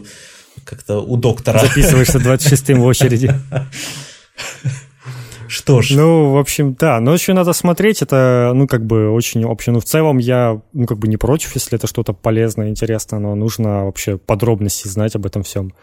как-то 0.63 1.00
у 1.00 1.15
доктора. 1.15 1.60
Записываешься 1.60 2.17
26-м 2.17 2.81
в 2.81 2.86
очереди. 2.86 3.34
Что 5.51 5.81
ж. 5.81 5.91
Ну, 5.91 6.31
в 6.31 6.38
общем, 6.38 6.75
да. 6.79 7.01
Но 7.01 7.13
еще 7.13 7.34
надо 7.34 7.51
смотреть. 7.51 8.01
Это, 8.01 8.53
ну, 8.55 8.67
как 8.67 8.86
бы 8.86 9.12
очень 9.12 9.43
общее. 9.43 9.74
Ну, 9.74 9.81
в 9.81 9.84
целом 9.84 10.17
я, 10.17 10.62
ну, 10.72 10.86
как 10.86 10.98
бы 10.98 11.10
не 11.10 11.17
против, 11.17 11.53
если 11.55 11.77
это 11.77 11.88
что-то 11.88 12.13
полезное, 12.13 12.70
интересное, 12.70 13.20
но 13.20 13.36
нужно 13.36 13.84
вообще 13.84 14.17
подробности 14.17 14.88
знать 14.88 15.13
об 15.15 15.25
этом 15.25 15.43
всем. 15.43 15.74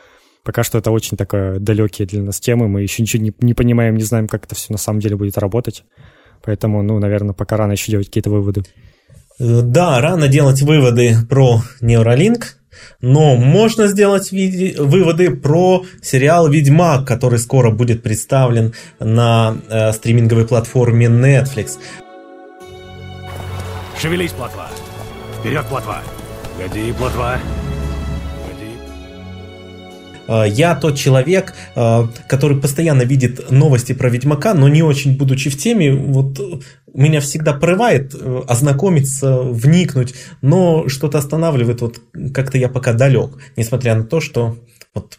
Пока 0.42 0.62
что 0.62 0.78
это 0.78 0.90
очень 0.90 1.18
такая 1.18 1.58
далекие 1.58 2.08
для 2.08 2.22
нас 2.22 2.40
темы. 2.40 2.66
Мы 2.66 2.80
еще 2.80 3.02
ничего 3.02 3.22
не, 3.22 3.34
не 3.40 3.52
понимаем, 3.52 3.96
не 3.96 4.04
знаем, 4.04 4.26
как 4.26 4.46
это 4.46 4.54
все 4.54 4.72
на 4.72 4.78
самом 4.78 5.00
деле 5.00 5.16
будет 5.16 5.36
работать. 5.36 5.84
Поэтому, 6.42 6.82
ну, 6.82 6.98
наверное, 6.98 7.34
пока 7.34 7.58
рано 7.58 7.72
еще 7.72 7.92
делать 7.92 8.06
какие-то 8.06 8.30
выводы. 8.30 8.62
Э, 9.38 9.60
да, 9.60 10.00
рано 10.00 10.28
делать 10.28 10.62
выводы 10.62 11.14
про 11.28 11.60
Neuralink, 11.82 12.44
но 13.00 13.36
можно 13.36 13.86
сделать 13.86 14.30
выводы 14.30 15.30
про 15.34 15.84
сериал 16.02 16.48
«Ведьмак», 16.48 17.06
который 17.06 17.38
скоро 17.38 17.70
будет 17.70 18.02
представлен 18.02 18.74
на 19.00 19.56
э, 19.68 19.92
стриминговой 19.92 20.46
платформе 20.46 21.06
Netflix. 21.06 21.78
Шевелись, 24.00 24.32
плотва! 24.32 24.68
Вперед, 25.40 25.66
плотва! 25.66 26.02
Годи, 26.58 26.92
плотва! 26.92 27.38
Э, 30.28 30.44
я 30.46 30.74
тот 30.76 30.96
человек, 30.96 31.54
э, 31.74 32.06
который 32.28 32.60
постоянно 32.60 33.02
видит 33.02 33.50
новости 33.50 33.94
про 33.94 34.10
Ведьмака, 34.10 34.54
но 34.54 34.68
не 34.68 34.82
очень 34.82 35.16
будучи 35.16 35.50
в 35.50 35.56
теме, 35.56 35.92
вот 35.92 36.38
меня 36.94 37.20
всегда 37.20 37.52
порывает 37.52 38.14
э, 38.14 38.42
ознакомиться, 38.46 39.40
вникнуть, 39.40 40.14
но 40.42 40.88
что-то 40.88 41.18
останавливает, 41.18 41.80
вот 41.80 42.00
как-то 42.32 42.58
я 42.58 42.68
пока 42.68 42.92
далек, 42.92 43.38
несмотря 43.56 43.94
на 43.94 44.04
то, 44.04 44.20
что 44.20 44.56
вот 44.94 45.18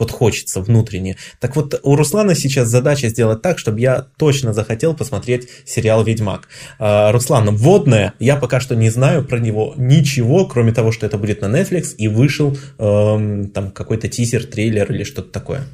вот 0.00 0.10
хочется 0.10 0.62
внутренне. 0.62 1.16
Так 1.40 1.54
вот, 1.54 1.78
у 1.82 1.94
Руслана 1.94 2.34
сейчас 2.34 2.68
задача 2.68 3.08
сделать 3.08 3.42
так, 3.42 3.58
чтобы 3.58 3.80
я 3.80 4.06
точно 4.16 4.54
захотел 4.54 4.94
посмотреть 4.94 5.48
сериал 5.66 6.02
«Ведьмак». 6.02 6.48
А, 6.78 7.12
Руслан, 7.12 7.54
вводное, 7.54 8.14
я 8.18 8.36
пока 8.36 8.60
что 8.60 8.74
не 8.74 8.88
знаю 8.88 9.22
про 9.22 9.38
него 9.38 9.74
ничего, 9.76 10.46
кроме 10.46 10.72
того, 10.72 10.90
что 10.90 11.04
это 11.04 11.18
будет 11.18 11.42
на 11.42 11.46
Netflix, 11.46 11.94
и 11.96 12.08
вышел 12.08 12.56
эм, 12.78 13.50
там 13.50 13.70
какой-то 13.70 14.08
тизер, 14.08 14.46
трейлер 14.46 14.90
или 14.90 15.04
что-то 15.04 15.30
такое. 15.30 15.64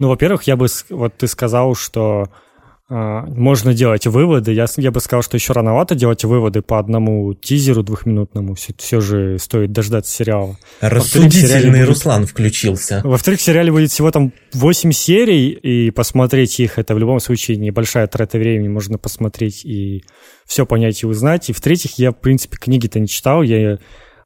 Ну, 0.00 0.08
во-первых, 0.08 0.42
я 0.44 0.56
бы, 0.56 0.66
вот 0.90 1.16
ты 1.16 1.28
сказал, 1.28 1.76
что 1.76 2.30
можно 2.90 3.74
делать 3.74 4.06
выводы. 4.06 4.52
Я, 4.52 4.64
я 4.78 4.90
бы 4.90 5.00
сказал, 5.00 5.22
что 5.22 5.36
еще 5.36 5.52
рановато 5.52 5.94
делать 5.94 6.24
выводы 6.24 6.62
по 6.62 6.78
одному 6.78 7.34
тизеру 7.34 7.82
двухминутному. 7.82 8.54
Все, 8.54 8.72
все 8.78 9.00
же 9.02 9.38
стоит 9.38 9.72
дождаться 9.72 10.10
сериала. 10.10 10.56
Рассудительный 10.80 11.80
будет... 11.80 11.88
Руслан 11.88 12.26
включился. 12.26 13.02
Во-вторых, 13.04 13.40
в 13.40 13.42
сериале 13.42 13.70
будет 13.70 13.90
всего 13.90 14.10
там 14.10 14.32
8 14.54 14.92
серий, 14.92 15.50
и 15.50 15.90
посмотреть 15.90 16.60
их, 16.60 16.78
это 16.78 16.94
в 16.94 16.98
любом 16.98 17.20
случае 17.20 17.58
небольшая 17.58 18.06
трата 18.06 18.38
времени. 18.38 18.68
Можно 18.68 18.96
посмотреть 18.96 19.66
и 19.66 20.02
все 20.46 20.64
понять 20.64 21.02
и 21.02 21.06
узнать. 21.06 21.50
И 21.50 21.52
в-третьих, 21.52 21.98
я, 21.98 22.10
в 22.10 22.16
принципе, 22.16 22.56
книги-то 22.56 23.00
не 23.00 23.08
читал. 23.08 23.42
Я 23.42 23.78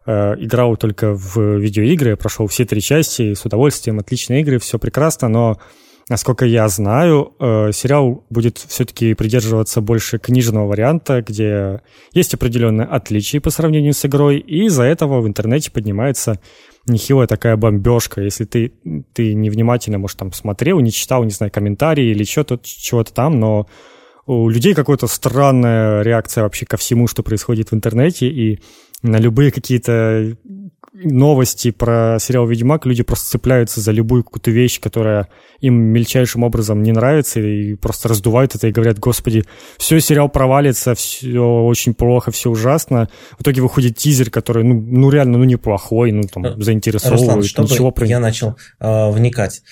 э, 0.06 0.34
играл 0.38 0.76
только 0.76 1.14
в 1.14 1.58
видеоигры, 1.58 2.10
я 2.10 2.16
прошел 2.16 2.46
все 2.46 2.64
три 2.64 2.80
части 2.80 3.34
с 3.34 3.44
удовольствием. 3.44 3.98
Отличные 3.98 4.42
игры, 4.42 4.60
все 4.60 4.78
прекрасно, 4.78 5.26
но 5.26 5.58
Насколько 6.08 6.44
я 6.44 6.68
знаю, 6.68 7.34
э, 7.38 7.70
сериал 7.72 8.24
будет 8.28 8.58
все-таки 8.58 9.14
придерживаться 9.14 9.80
больше 9.80 10.18
книжного 10.18 10.66
варианта, 10.66 11.22
где 11.22 11.80
есть 12.12 12.34
определенные 12.34 12.86
отличия 12.86 13.40
по 13.40 13.50
сравнению 13.50 13.94
с 13.94 14.04
игрой, 14.04 14.38
и 14.38 14.64
из-за 14.66 14.82
этого 14.82 15.20
в 15.20 15.28
интернете 15.28 15.70
поднимается 15.70 16.40
нехилая 16.86 17.26
такая 17.26 17.56
бомбежка. 17.56 18.20
Если 18.20 18.44
ты, 18.44 18.72
ты 19.12 19.34
невнимательно, 19.34 19.98
может, 19.98 20.18
там 20.18 20.32
смотрел, 20.32 20.80
не 20.80 20.90
читал, 20.90 21.22
не 21.24 21.30
знаю, 21.30 21.52
комментарии 21.52 22.10
или 22.10 22.24
что-то, 22.24 22.58
чего-то 22.62 23.12
там, 23.12 23.38
но 23.38 23.68
у 24.26 24.48
людей 24.48 24.74
какая-то 24.74 25.06
странная 25.06 26.02
реакция 26.02 26.44
вообще 26.44 26.66
ко 26.66 26.76
всему, 26.76 27.06
что 27.06 27.22
происходит 27.22 27.70
в 27.70 27.74
интернете, 27.74 28.26
и 28.26 28.60
на 29.02 29.16
любые 29.18 29.50
какие-то 29.50 30.36
новости 30.92 31.70
про 31.70 32.18
сериал 32.20 32.46
«Ведьмак» 32.46 32.86
люди 32.86 33.02
просто 33.02 33.30
цепляются 33.30 33.80
за 33.80 33.92
любую 33.92 34.24
какую-то 34.24 34.50
вещь, 34.50 34.80
которая 34.80 35.28
им 35.60 35.74
мельчайшим 35.74 36.42
образом 36.42 36.82
не 36.82 36.92
нравится, 36.92 37.40
и 37.40 37.74
просто 37.74 38.08
раздувают 38.08 38.54
это 38.54 38.68
и 38.68 38.72
говорят, 38.72 38.98
господи, 38.98 39.44
все, 39.78 40.00
сериал 40.00 40.28
провалится, 40.28 40.94
все 40.94 41.40
очень 41.40 41.94
плохо, 41.94 42.30
все 42.30 42.50
ужасно. 42.50 43.08
В 43.38 43.42
итоге 43.42 43.62
выходит 43.62 43.96
тизер, 43.96 44.30
который, 44.30 44.64
ну, 44.64 44.80
ну 44.80 45.10
реально, 45.10 45.38
ну, 45.38 45.44
неплохой, 45.44 46.12
ну, 46.12 46.22
там, 46.22 46.62
заинтересовывает, 46.62 47.20
Руслан, 47.20 47.42
чтобы 47.42 47.68
ничего 47.70 47.90
про... 47.90 48.06
я 48.06 48.20
начал 48.20 48.56
э, 48.80 49.10
вникать. 49.10 49.62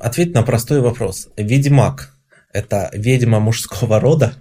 Ответь 0.00 0.32
на 0.32 0.42
простой 0.42 0.80
вопрос. 0.80 1.28
«Ведьмак»— 1.36 2.16
это 2.52 2.90
ведьма 2.94 3.40
мужского 3.40 4.00
рода? 4.00 4.34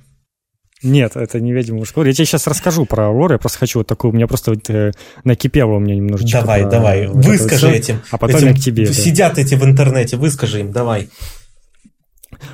Нет, 0.84 1.16
это 1.16 1.40
не 1.40 1.54
ведьма 1.54 1.80
мужского. 1.80 2.04
Я 2.04 2.14
тебе 2.14 2.26
сейчас 2.26 2.46
расскажу 2.46 2.86
про 2.86 3.10
лор, 3.10 3.32
я 3.32 3.38
просто 3.40 3.58
хочу 3.60 3.80
вот 3.80 3.88
такую, 3.88 4.12
у 4.12 4.16
меня 4.16 4.28
просто 4.28 4.52
вот, 4.52 4.70
э, 4.70 4.92
накипело 5.24 5.74
у 5.74 5.80
меня 5.80 5.96
немножечко. 5.96 6.42
Давай, 6.42 6.62
про, 6.62 6.70
давай, 6.70 7.08
вот 7.08 7.26
выскажи 7.26 7.72
этим. 7.72 8.02
А 8.12 8.18
потом 8.18 8.38
этим, 8.38 8.48
я 8.48 8.54
к 8.54 8.60
тебе. 8.60 8.86
Сидят 8.86 9.36
да. 9.36 9.42
эти 9.42 9.56
в 9.56 9.64
интернете, 9.64 10.18
выскажи 10.18 10.60
им, 10.60 10.72
давай. 10.72 11.10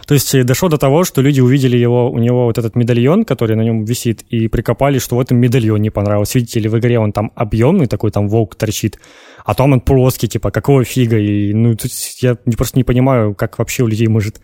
То 0.08 0.13
есть 0.13 0.34
э, 0.36 0.44
дошло 0.44 0.70
до 0.70 0.77
того, 0.77 1.03
что 1.03 1.22
люди 1.22 1.42
увидели 1.42 1.75
его, 1.75 2.10
у 2.10 2.18
него 2.18 2.46
вот 2.46 2.58
этот 2.58 2.75
медальон, 2.75 3.25
который 3.25 3.56
на 3.56 3.62
нем 3.62 3.84
висит, 3.84 4.22
и 4.30 4.48
прикопали, 4.48 5.00
что 5.00 5.18
в 5.18 5.20
этом 5.20 5.38
медальон 5.38 5.82
не 5.82 5.89
понравилось. 5.89 6.34
Видите 6.36 6.60
ли, 6.60 6.70
в 6.70 6.77
игре 6.80 7.00
он 7.00 7.12
там 7.12 7.32
объемный, 7.36 7.88
такой 7.88 8.12
там 8.12 8.30
волк 8.30 8.56
торчит, 8.56 9.00
а 9.46 9.53
там 9.53 9.74
он 9.74 9.82
плоский, 9.82 10.27
типа, 10.27 10.51
какого 10.51 10.84
фига? 10.84 11.18
И, 11.18 11.53
ну, 11.53 11.75
я 12.20 12.36
просто 12.56 12.77
не 12.77 12.84
понимаю, 12.84 13.36
как 13.36 13.60
вообще 13.60 13.84
у 13.84 13.88
людей 13.88 14.08
может 14.08 14.39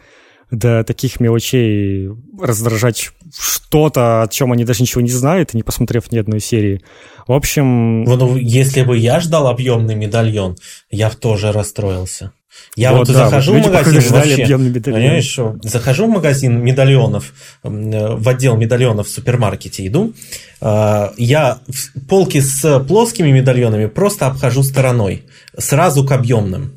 до 0.51 0.83
таких 0.83 1.19
мелочей 1.19 2.09
раздражать 2.39 3.11
что-то, 3.37 4.23
о 4.23 4.27
чем 4.27 4.51
они 4.51 4.65
даже 4.65 4.81
ничего 4.81 5.01
не 5.01 5.09
знают, 5.09 5.53
не 5.53 5.63
посмотрев 5.63 6.11
ни 6.11 6.17
одной 6.17 6.39
серии. 6.39 6.81
В 7.27 7.33
общем... 7.33 8.03
Ну, 8.03 8.35
если 8.37 8.81
бы 8.81 8.97
я 8.97 9.19
ждал 9.19 9.47
объемный 9.47 9.95
медальон, 9.95 10.57
я 10.89 11.09
тоже 11.09 11.51
расстроился. 11.51 12.31
Я 12.75 12.91
вот, 12.93 13.07
вот 13.07 13.13
да, 13.13 13.25
захожу 13.25 13.53
вот 13.53 13.65
в 13.65 13.71
магазин 13.71 14.11
вообще, 14.11 14.47
понимаешь, 14.47 15.39
захожу 15.63 16.07
в 16.07 16.09
магазин 16.09 16.61
медальонов, 16.61 17.33
в 17.63 18.29
отдел 18.29 18.57
медальонов 18.57 19.07
в 19.07 19.11
супермаркете 19.11 19.85
иду, 19.87 20.13
а, 20.61 21.13
я 21.17 21.59
полки 22.07 22.41
с 22.41 22.79
плоскими 22.81 23.31
медальонами 23.31 23.85
просто 23.85 24.27
обхожу 24.27 24.63
стороной, 24.63 25.23
сразу 25.57 26.05
к 26.05 26.11
объемным. 26.11 26.73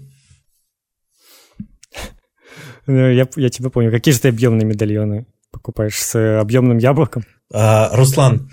Ну, 2.86 3.10
я, 3.10 3.28
я 3.36 3.48
тебя 3.48 3.70
понял. 3.70 3.90
Какие 3.90 4.12
же 4.12 4.20
ты 4.20 4.28
объемные 4.28 4.66
медальоны 4.66 5.26
покупаешь 5.50 5.96
с 5.96 6.14
э, 6.18 6.38
объемным 6.38 6.78
яблоком? 6.78 7.24
А, 7.52 7.94
Руслан. 7.94 8.50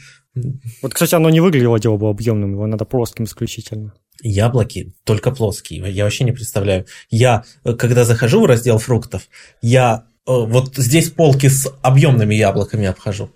Вот, 0.81 0.93
кстати, 0.93 1.15
оно 1.15 1.29
не 1.29 1.39
выглядело 1.39 1.79
дело 1.79 1.97
было 1.97 2.11
объемным, 2.11 2.51
его 2.51 2.67
надо 2.67 2.85
плоским 2.85 3.25
исключительно. 3.25 3.93
Яблоки 4.21 4.93
только 5.03 5.31
плоские. 5.31 5.89
Я 5.91 6.03
вообще 6.03 6.23
не 6.23 6.31
представляю. 6.31 6.85
Я, 7.09 7.43
э, 7.63 7.73
когда 7.73 8.05
захожу 8.05 8.41
в 8.41 8.45
раздел 8.45 8.77
фруктов, 8.77 9.27
я 9.61 10.05
э, 10.27 10.31
вот 10.31 10.75
здесь 10.75 11.09
полки 11.09 11.47
с 11.47 11.71
объемными 11.81 12.35
яблоками 12.35 12.85
обхожу. 12.85 13.31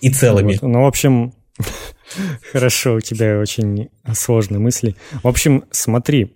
И 0.00 0.10
целыми. 0.10 0.58
Вот. 0.60 0.62
Ну, 0.62 0.82
в 0.82 0.86
общем, 0.86 1.32
Хорошо, 2.52 2.96
у 2.96 3.00
тебя 3.00 3.38
очень 3.38 3.88
сложные 4.14 4.58
мысли. 4.58 4.96
В 5.22 5.28
общем, 5.28 5.64
смотри, 5.70 6.35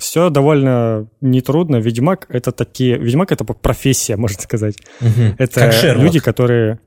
все 0.00 0.30
довольно 0.30 1.06
нетрудно. 1.20 1.76
Ведьмак 1.76 2.26
это 2.28 2.50
такие... 2.50 2.98
Ведьмак 2.98 3.30
это 3.30 3.44
профессия, 3.44 4.16
можно 4.16 4.40
сказать. 4.42 4.74
Мгм. 5.00 5.36
Это 5.38 5.60
Как 5.60 5.72
Шерлок. 5.72 6.04
люди, 6.04 6.18
которые... 6.18 6.80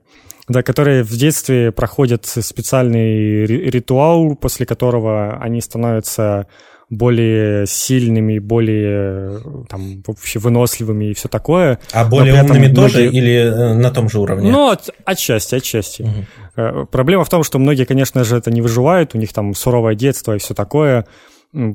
Да, 0.46 0.62
которые 0.62 1.02
в 1.04 1.12
детстве 1.16 1.72
проходят 1.72 2.26
специальный 2.26 3.46
ри- 3.46 3.70
ритуал, 3.70 4.36
после 4.36 4.66
которого 4.66 5.38
они 5.40 5.62
становятся 5.62 6.46
более 6.90 7.66
сильными, 7.66 8.38
более 8.38 9.40
там, 9.70 10.02
вообще 10.06 10.38
выносливыми 10.38 11.06
и 11.06 11.14
все 11.14 11.28
такое. 11.28 11.78
А 11.92 12.04
более 12.04 12.42
умными 12.42 12.68
тоже 12.74 12.98
многие- 13.04 13.16
или 13.18 13.34
э, 13.36 13.74
на 13.74 13.90
том 13.90 14.10
же 14.10 14.20
уровне? 14.20 14.50
Ну, 14.52 14.68
от- 14.68 14.90
отчасти, 15.06 15.54
отчасти. 15.54 16.06
Э, 16.56 16.84
Проблема 16.90 17.24
в 17.24 17.30
том, 17.30 17.42
что 17.42 17.58
многие, 17.58 17.84
конечно 17.84 18.22
же, 18.22 18.36
это 18.36 18.50
не 18.50 18.60
выживают, 18.60 19.14
у 19.14 19.18
них 19.18 19.32
там 19.32 19.54
суровое 19.54 19.94
детство 19.94 20.36
и 20.36 20.38
все 20.38 20.52
такое. 20.52 21.06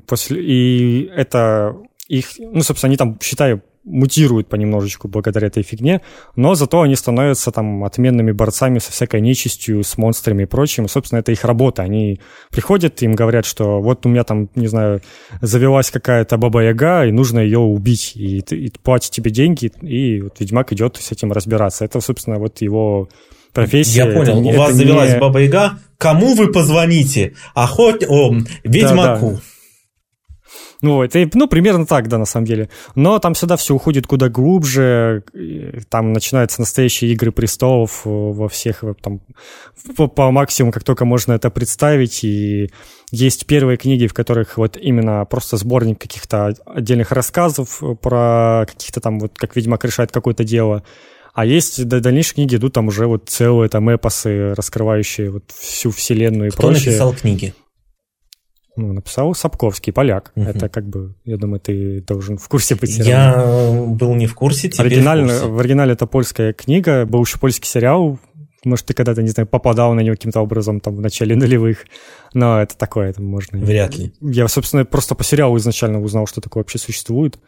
После... 0.08 0.42
И 0.44 1.10
это 1.16 1.76
их, 2.08 2.32
ну, 2.40 2.62
собственно, 2.62 2.90
они 2.90 2.98
там, 2.98 3.18
считаю, 3.22 3.62
мутируют 3.86 4.50
понемножечку 4.50 5.08
благодаря 5.08 5.48
этой 5.48 5.64
фигне, 5.64 6.02
но 6.36 6.54
зато 6.54 6.82
они 6.82 6.96
становятся 6.96 7.52
там 7.52 7.84
отменными 7.84 8.32
борцами 8.32 8.80
со 8.80 8.92
всякой 8.92 9.22
нечистью, 9.22 9.84
с 9.84 9.98
монстрами 9.98 10.44
и 10.44 10.46
прочим. 10.46 10.88
Собственно, 10.88 11.20
это 11.20 11.32
их 11.32 11.44
работа. 11.44 11.84
Они 11.84 12.20
приходят, 12.52 13.02
им 13.02 13.14
говорят, 13.14 13.46
что 13.46 13.82
вот 13.82 14.06
у 14.06 14.10
меня 14.10 14.24
там, 14.24 14.50
не 14.56 14.68
знаю, 14.68 15.02
завелась 15.42 15.92
какая-то 15.92 16.38
баба-яга, 16.38 17.06
и 17.06 17.12
нужно 17.12 17.40
ее 17.40 17.60
убить, 17.60 18.14
и, 18.16 18.40
и 18.40 18.72
платить 18.84 19.12
тебе 19.12 19.32
деньги, 19.32 19.72
и 19.82 20.22
вот 20.22 20.40
ведьмак 20.40 20.74
идет 20.74 20.98
с 20.98 21.12
этим 21.12 21.32
разбираться. 21.32 21.86
Это, 21.86 22.02
собственно, 22.02 22.38
вот 22.38 22.62
его 22.62 23.10
профессия. 23.54 24.06
Я 24.06 24.06
понял, 24.08 24.42
Это 24.42 24.58
у 24.58 24.58
вас 24.58 24.74
завелась 24.74 25.14
не- 25.14 25.20
Баба 25.20 25.40
Яга. 25.40 25.80
Кому 25.98 26.36
вы 26.36 26.52
позвоните? 26.52 27.34
Охот... 27.56 28.04
О, 28.08 28.36
ведьмаку. 28.64 29.40
Ну, 30.82 31.04
это, 31.04 31.30
ну, 31.34 31.48
примерно 31.48 31.86
так, 31.86 32.08
да, 32.08 32.18
на 32.18 32.26
самом 32.26 32.46
деле. 32.46 32.70
Но 32.96 33.20
там 33.20 33.34
всегда 33.34 33.58
все 33.58 33.76
уходит 33.76 34.08
куда 34.08 34.30
глубже. 34.30 35.24
и 35.34 35.82
Там 35.90 36.14
начинаются 36.14 36.62
настоящие 36.62 37.12
игры 37.12 37.32
престолов 37.32 38.02
э, 38.06 38.10
во 38.10 38.48
всех, 38.48 38.84
э, 38.84 38.94
там, 39.02 39.22
по, 39.98 40.08
по 40.08 40.32
максимуму, 40.32 40.72
как 40.72 40.84
только 40.84 41.04
можно 41.04 41.34
это 41.34 41.50
представить. 41.50 42.24
И 42.24 42.72
есть 43.12 43.46
первые 43.46 43.78
книги, 43.78 44.08
в 44.08 44.14
которых 44.14 44.58
вот 44.58 44.78
именно 44.78 45.26
просто 45.26 45.58
сборник 45.58 46.00
каких-то 46.00 46.54
отдельных 46.66 47.12
рассказов 47.12 47.84
э, 47.84 47.96
про 47.96 48.66
каких-то 48.66 49.02
там, 49.02 49.20
вот 49.20 49.34
как 49.38 49.56
Ведьмак 49.58 49.84
решает 49.84 50.12
какое-то 50.12 50.46
дело. 50.46 50.84
А 51.34 51.46
есть 51.46 51.86
да, 51.88 52.00
дальнейшие 52.00 52.36
книги 52.36 52.56
идут 52.56 52.74
там 52.74 52.88
уже 52.88 53.06
вот 53.06 53.30
целые 53.30 53.70
там 53.70 53.94
эпосы, 53.94 54.54
раскрывающие 54.56 55.30
вот 55.30 55.44
всю 55.58 55.92
вселенную 55.92 56.48
и 56.48 56.52
Кто 56.52 56.64
прочее. 56.64 56.88
написал 56.88 57.14
книги? 57.14 57.54
Ну, 58.76 58.94
написал 58.94 59.34
Сапковский, 59.36 59.92
поляк. 59.92 60.32
Мгм. 60.36 60.48
Это 60.48 60.70
как 60.70 60.88
бы, 60.88 61.16
я 61.26 61.38
думаю, 61.38 61.60
ты 61.60 62.02
должен 62.02 62.38
в 62.38 62.48
курсе 62.48 62.76
быть. 62.76 62.98
Я 62.98 63.34
равно. 63.34 63.88
был 63.88 64.16
не 64.16 64.28
в 64.28 64.36
курсе, 64.36 64.70
теперь 64.70 64.88
Оригинально, 64.88 65.34
в 65.34 65.40
курсе. 65.40 65.48
в 65.48 65.60
оригинале 65.60 65.94
это 65.94 66.06
польская 66.06 66.54
книга, 66.54 67.06
был 67.06 67.22
еще 67.24 67.40
польский 67.40 67.68
сериал. 67.68 68.20
Может, 68.66 68.88
ты 68.88 68.94
когда-то, 68.94 69.22
не 69.22 69.30
знаю, 69.30 69.48
попадал 69.48 69.94
на 69.94 70.02
него 70.02 70.16
каким-то 70.16 70.42
образом 70.42 70.82
там 70.82 70.96
в 70.96 71.02
начале 71.02 71.36
нулевых. 71.36 71.86
Но 72.34 72.62
это 72.62 72.78
такое, 72.78 73.10
это 73.10 73.22
можно... 73.22 73.58
Вряд 73.58 73.98
ли. 73.98 74.14
Я, 74.22 74.48
собственно, 74.48 74.84
просто 74.86 75.16
по 75.16 75.24
сериалу 75.24 75.58
изначально 75.58 76.02
узнал, 76.02 76.28
что 76.28 76.42
такое 76.42 76.64
вообще 76.64 76.78
существует. 76.78 77.40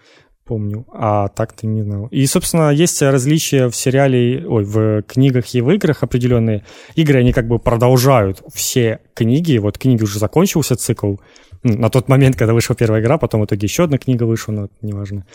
Помню. 0.51 0.85
А 0.91 1.29
так 1.29 1.53
ты 1.53 1.65
не 1.65 1.81
знал. 1.81 2.07
И, 2.07 2.25
собственно, 2.25 2.71
есть 2.71 3.01
различия 3.01 3.69
в 3.69 3.73
сериале, 3.73 4.45
ой, 4.45 4.65
в 4.65 5.01
книгах 5.03 5.55
и 5.55 5.61
в 5.61 5.69
играх 5.69 6.03
определенные. 6.03 6.65
Игры, 6.95 7.19
они 7.19 7.31
как 7.31 7.47
бы 7.47 7.57
продолжают 7.57 8.43
все 8.53 8.99
книги. 9.13 9.59
Вот 9.59 9.77
книги 9.77 10.03
уже 10.03 10.19
закончился 10.19 10.75
цикл. 10.75 11.15
На 11.63 11.89
тот 11.89 12.09
момент, 12.09 12.35
когда 12.35 12.53
вышла 12.53 12.75
первая 12.75 13.01
игра, 13.01 13.17
потом 13.17 13.39
в 13.39 13.45
итоге 13.45 13.65
еще 13.65 13.85
одна 13.85 13.97
книга 13.97 14.25
вышла, 14.25 14.51
но 14.51 14.65
это 14.65 14.73
неважно. 14.81 15.25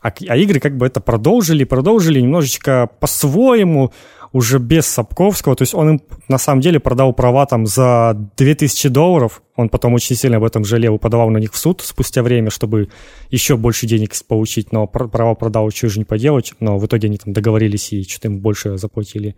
А, 0.00 0.12
а 0.28 0.36
игры 0.36 0.60
как 0.60 0.76
бы 0.76 0.86
это 0.86 1.00
продолжили, 1.00 1.64
продолжили 1.64 2.20
немножечко 2.20 2.88
по-своему, 3.00 3.92
уже 4.32 4.58
без 4.58 4.86
Сапковского. 4.86 5.56
То 5.56 5.62
есть 5.62 5.74
он 5.74 5.90
им 5.90 6.02
на 6.28 6.36
самом 6.36 6.60
деле 6.60 6.78
продал 6.78 7.14
права 7.14 7.46
там 7.46 7.66
за 7.66 8.14
2000 8.36 8.88
долларов. 8.88 9.42
Он 9.54 9.68
потом 9.68 9.94
очень 9.94 10.14
сильно 10.14 10.36
об 10.36 10.44
этом 10.44 10.64
жалел 10.64 10.96
и 10.96 10.98
подавал 10.98 11.30
на 11.30 11.38
них 11.38 11.52
в 11.52 11.56
суд 11.56 11.80
спустя 11.80 12.22
время, 12.22 12.50
чтобы 12.50 12.88
еще 13.30 13.56
больше 13.56 13.86
денег 13.86 14.12
получить. 14.28 14.72
Но 14.72 14.86
пр- 14.86 15.08
права 15.08 15.34
продал, 15.34 15.70
же 15.70 15.98
не 15.98 16.04
поделать. 16.04 16.52
Но 16.60 16.78
в 16.78 16.84
итоге 16.86 17.08
они 17.08 17.16
там 17.16 17.32
договорились 17.32 17.92
и 17.92 18.02
что-то 18.02 18.28
им 18.28 18.40
больше 18.40 18.76
заплатили. 18.76 19.36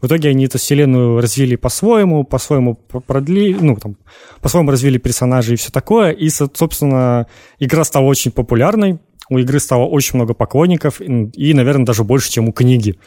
В 0.00 0.06
итоге 0.06 0.30
они 0.30 0.46
эту 0.46 0.56
вселенную 0.56 1.20
развили 1.20 1.56
по-своему, 1.56 2.24
по-своему 2.24 2.74
пр- 2.76 3.02
продлили, 3.02 3.58
ну, 3.60 3.76
там, 3.76 3.96
по-своему 4.40 4.70
развили 4.70 4.96
персонажей 4.96 5.54
и 5.54 5.56
все 5.58 5.70
такое. 5.70 6.12
И, 6.12 6.30
со- 6.30 6.48
собственно, 6.54 7.26
игра 7.58 7.84
стала 7.84 8.06
очень 8.06 8.30
популярной. 8.30 8.98
У 9.30 9.38
игры 9.38 9.58
стало 9.60 9.86
очень 9.86 10.16
много 10.16 10.34
поклонников 10.34 11.00
и, 11.00 11.30
и, 11.34 11.54
наверное, 11.54 11.86
даже 11.86 12.04
больше, 12.04 12.30
чем 12.30 12.48
у 12.48 12.52
книги. 12.52 12.98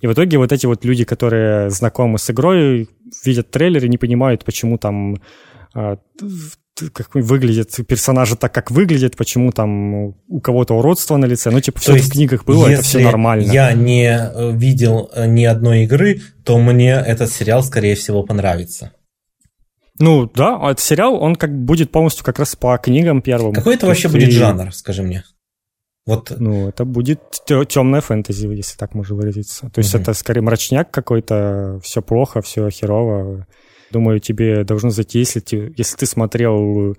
И 0.00 0.06
в 0.06 0.12
итоге 0.12 0.38
вот 0.38 0.52
эти 0.52 0.66
вот 0.66 0.84
люди, 0.84 1.04
которые 1.04 1.70
знакомы 1.70 2.18
с 2.18 2.30
игрой, 2.30 2.88
видят 3.24 3.50
трейлер 3.50 3.84
и 3.84 3.88
не 3.88 3.98
понимают, 3.98 4.44
почему 4.44 4.78
там 4.78 5.20
а, 5.74 5.98
как 6.92 7.14
выглядят 7.14 7.76
персонажи 7.86 8.36
так, 8.36 8.52
как 8.52 8.70
выглядят, 8.70 9.16
почему 9.16 9.52
там 9.52 10.14
у 10.28 10.40
кого-то 10.42 10.74
уродство 10.74 11.16
на 11.16 11.26
лице. 11.26 11.50
Ну, 11.50 11.60
типа, 11.60 11.78
все 11.78 11.96
в 11.96 12.10
книгах 12.10 12.44
было, 12.44 12.66
это 12.68 12.82
все 12.82 13.00
нормально. 13.00 13.50
я 13.52 13.72
не 13.72 14.08
э, 14.08 14.52
видел 14.52 15.10
э, 15.14 15.26
ни 15.26 15.44
одной 15.44 15.84
игры, 15.84 16.22
то 16.44 16.58
мне 16.58 16.92
этот 16.92 17.30
сериал, 17.30 17.62
скорее 17.62 17.94
всего, 17.94 18.22
понравится. 18.22 18.92
Ну, 19.98 20.30
да, 20.34 20.56
а 20.58 20.70
этот 20.70 20.82
сериал, 20.82 21.22
он 21.22 21.36
как 21.36 21.54
будет 21.54 21.90
полностью 21.90 22.24
как 22.24 22.38
раз 22.38 22.56
по 22.56 22.78
книгам 22.78 23.20
первым. 23.20 23.52
Какой 23.52 23.74
это 23.74 23.82
То 23.82 23.86
вообще 23.88 24.08
есть 24.08 24.14
будет 24.14 24.28
и- 24.28 24.32
жанр, 24.32 24.72
скажи 24.72 25.02
мне? 25.02 25.24
Вот 26.14 26.32
Ну, 26.38 26.68
это 26.68 26.84
будет 26.84 27.20
темная 27.68 28.00
фэнтези, 28.00 28.46
если 28.46 28.76
так 28.76 28.94
можно 28.94 29.16
выразиться. 29.16 29.70
То 29.70 29.78
есть 29.80 29.94
Мгм. 29.94 30.02
это 30.02 30.14
скорее 30.14 30.40
мрачняк 30.42 30.90
какой-то, 30.90 31.80
все 31.82 32.02
плохо, 32.02 32.40
все 32.42 32.68
херово. 32.70 33.46
Думаю, 33.90 34.20
тебе 34.20 34.64
должно 34.64 34.90
зайти, 34.90 35.18
если, 35.18 35.40
ты- 35.40 35.72
если 35.76 35.96
ты 35.96 36.06
смотрел 36.06 36.96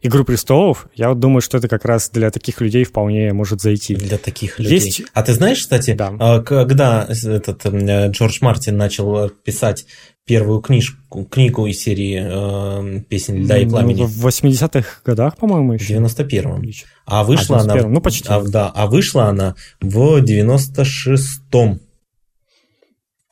«Игру 0.00 0.24
престолов», 0.24 0.88
я 0.94 1.08
вот 1.08 1.18
думаю, 1.18 1.40
что 1.40 1.58
это 1.58 1.68
как 1.68 1.84
раз 1.84 2.10
для 2.10 2.30
таких 2.30 2.60
людей 2.60 2.84
вполне 2.84 3.32
может 3.32 3.60
зайти. 3.60 3.94
для 3.96 4.18
таких 4.18 4.58
людей. 4.58 4.74
Есть- 4.78 5.02
А 5.12 5.22
ты 5.22 5.32
знаешь, 5.34 5.58
кстати, 5.60 5.94
Да. 5.94 6.12
а, 6.18 6.40
когда 6.42 7.06
этот 7.08 7.66
э, 7.66 8.10
Джордж 8.10 8.38
Мартин 8.40 8.76
начал 8.76 9.26
э, 9.26 9.30
писать 9.44 9.86
первую 10.24 10.60
книжку, 10.60 11.24
книгу 11.24 11.66
из 11.66 11.80
серии 11.80 12.20
э, 12.22 13.00
«Песен 13.08 13.42
льда 13.44 13.58
и 13.58 13.64
Ну, 13.64 13.70
пламени»? 13.70 14.02
В 14.04 14.26
80-х 14.26 15.00
годах, 15.04 15.36
по-моему, 15.36 15.72
В 15.72 15.80
еще. 15.80 15.94
91-м. 15.94 16.62
А 17.06 17.24
вышла 17.24 17.56
А, 17.58 17.60
она... 17.62 17.74
91-м, 17.74 17.92
ну, 17.94 18.00
почти. 18.00 18.28
а, 18.28 18.40
да, 18.42 18.68
а 18.74 18.86
вышла 18.86 19.24
она 19.24 19.54
в 19.80 20.22
96-м. 20.22 21.80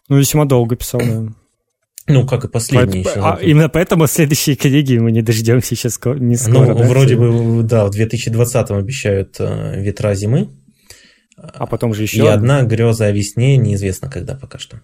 Ну, 0.09 0.17
весьма 0.19 0.45
долго 0.47 0.77
писал, 0.77 1.01
да. 1.01 1.27
Ну, 2.09 2.27
как 2.27 2.45
и 2.45 2.49
последний 2.49 3.03
Поэт- 3.03 3.17
еще. 3.17 3.21
а 3.21 3.39
именно 3.43 3.69
поэтому 3.69 4.07
следующие 4.07 4.55
книги 4.57 4.97
мы 4.99 5.11
не 5.11 5.23
дождемся 5.23 5.75
сейчас 5.75 5.99
не 6.05 6.37
Ну, 6.37 6.37
скоро. 6.37 6.75
да? 6.75 6.85
вроде 6.87 7.17
бы, 7.17 7.63
да, 7.65 7.87
в 7.87 7.91
2020-м 7.91 8.77
обещают 8.79 9.37
э, 9.41 9.81
«Ветра 9.83 10.15
зимы». 10.15 10.49
А 11.37 11.67
потом 11.67 11.93
же 11.95 12.03
еще... 12.03 12.25
И 12.25 12.27
одна 12.27 12.63
греза 12.63 13.07
о 13.07 13.11
весне, 13.13 13.57
неизвестно 13.57 14.09
когда 14.11 14.35
пока 14.35 14.59
что. 14.59 14.81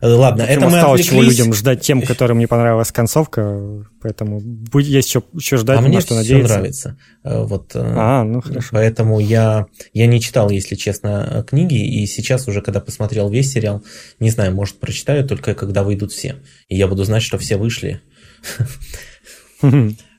Э, 0.00 0.08
Ладно, 0.08 0.42
это 0.42 0.52
Этим 0.52 0.62
мы 0.70 0.78
осталось 0.78 1.02
чего 1.04 1.18
отвлеклись. 1.18 1.38
людям 1.38 1.54
ждать 1.54 1.80
тем, 1.82 2.02
которым 2.02 2.38
не 2.38 2.46
понравилась 2.46 2.90
концовка, 2.92 3.84
поэтому 4.00 4.40
будет 4.40 4.86
есть 4.86 5.08
еще, 5.08 5.22
еще 5.34 5.56
ждать, 5.58 5.78
А 5.78 5.82
мне 5.82 6.00
что 6.00 6.14
надеяться. 6.14 6.54
нравится. 6.54 6.96
Э, 7.24 7.42
Вот, 7.44 7.72
э, 7.74 7.80
А, 7.82 8.24
ну 8.24 8.40
хорошо. 8.40 8.68
Поэтому 8.72 9.20
я, 9.20 9.66
я 9.92 10.06
не 10.06 10.20
читал, 10.20 10.50
если 10.50 10.74
честно, 10.76 11.28
э, 11.30 11.42
книги, 11.44 11.74
и 12.02 12.06
сейчас 12.06 12.48
уже, 12.48 12.62
когда 12.62 12.80
посмотрел 12.80 13.28
весь 13.30 13.52
сериал, 13.52 13.82
не 14.20 14.30
знаю, 14.30 14.54
может, 14.54 14.78
прочитаю 14.80 15.26
только 15.26 15.54
когда 15.54 15.82
выйдут 15.84 16.12
все. 16.12 16.36
И 16.68 16.76
я 16.76 16.86
буду 16.88 17.04
знать, 17.04 17.22
что 17.22 17.38
все 17.38 17.56
вышли. 17.56 18.00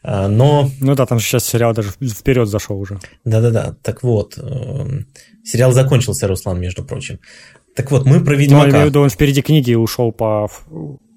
А, 0.06 0.28
Но, 0.28 0.70
Ну 0.82 0.96
да, 0.96 1.06
там 1.06 1.20
же 1.20 1.26
сейчас 1.26 1.46
сериал 1.46 1.74
даже 1.74 1.90
вперед 1.92 2.50
зашел 2.50 2.78
уже. 2.78 3.00
да-да-да, 3.24 3.76
так 3.82 4.04
вот, 4.04 4.38
эм, 4.38 5.08
сериал 5.46 5.72
закончился, 5.72 6.28
Руслан, 6.28 6.60
между 6.60 6.84
прочим. 6.84 7.20
Так 7.76 7.92
вот, 7.92 8.06
мы 8.06 8.20
про 8.24 8.34
Ну, 8.34 8.40
я 8.40 8.42
Ведьмака. 8.46 8.70
имею 8.70 8.86
в 8.86 8.90
виду, 8.90 9.02
он 9.02 9.10
впереди 9.10 9.42
книги 9.42 9.74
ушел 9.74 10.12
по, 10.12 10.48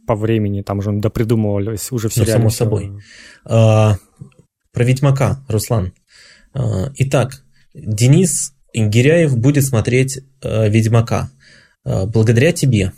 по 0.06 0.14
времени, 0.14 0.62
там 0.62 0.80
же 0.82 0.90
он 0.90 1.00
допридумывал 1.00 1.56
уже 1.90 2.08
в 2.08 2.16
Ну, 2.16 2.24
само 2.24 2.48
всё. 2.48 2.56
собой. 2.64 2.92
А, 3.44 3.96
Про 4.72 4.84
Ведьмака, 4.84 5.44
Руслан. 5.48 5.92
А, 6.54 6.90
Итак, 6.96 7.42
Денис 7.74 8.52
Гиряев 8.74 9.36
будет 9.36 9.64
смотреть 9.64 10.18
э, 10.42 10.68
Ведьмака. 10.68 11.30
А, 11.84 12.06
Благодаря 12.06 12.52
тебе. 12.52 12.92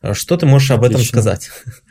А, 0.00 0.14
Что 0.14 0.36
ты 0.36 0.46
можешь 0.46 0.70
об 0.72 0.82
этом 0.84 0.96
Отлично. 0.96 1.20
сказать? 1.20 1.50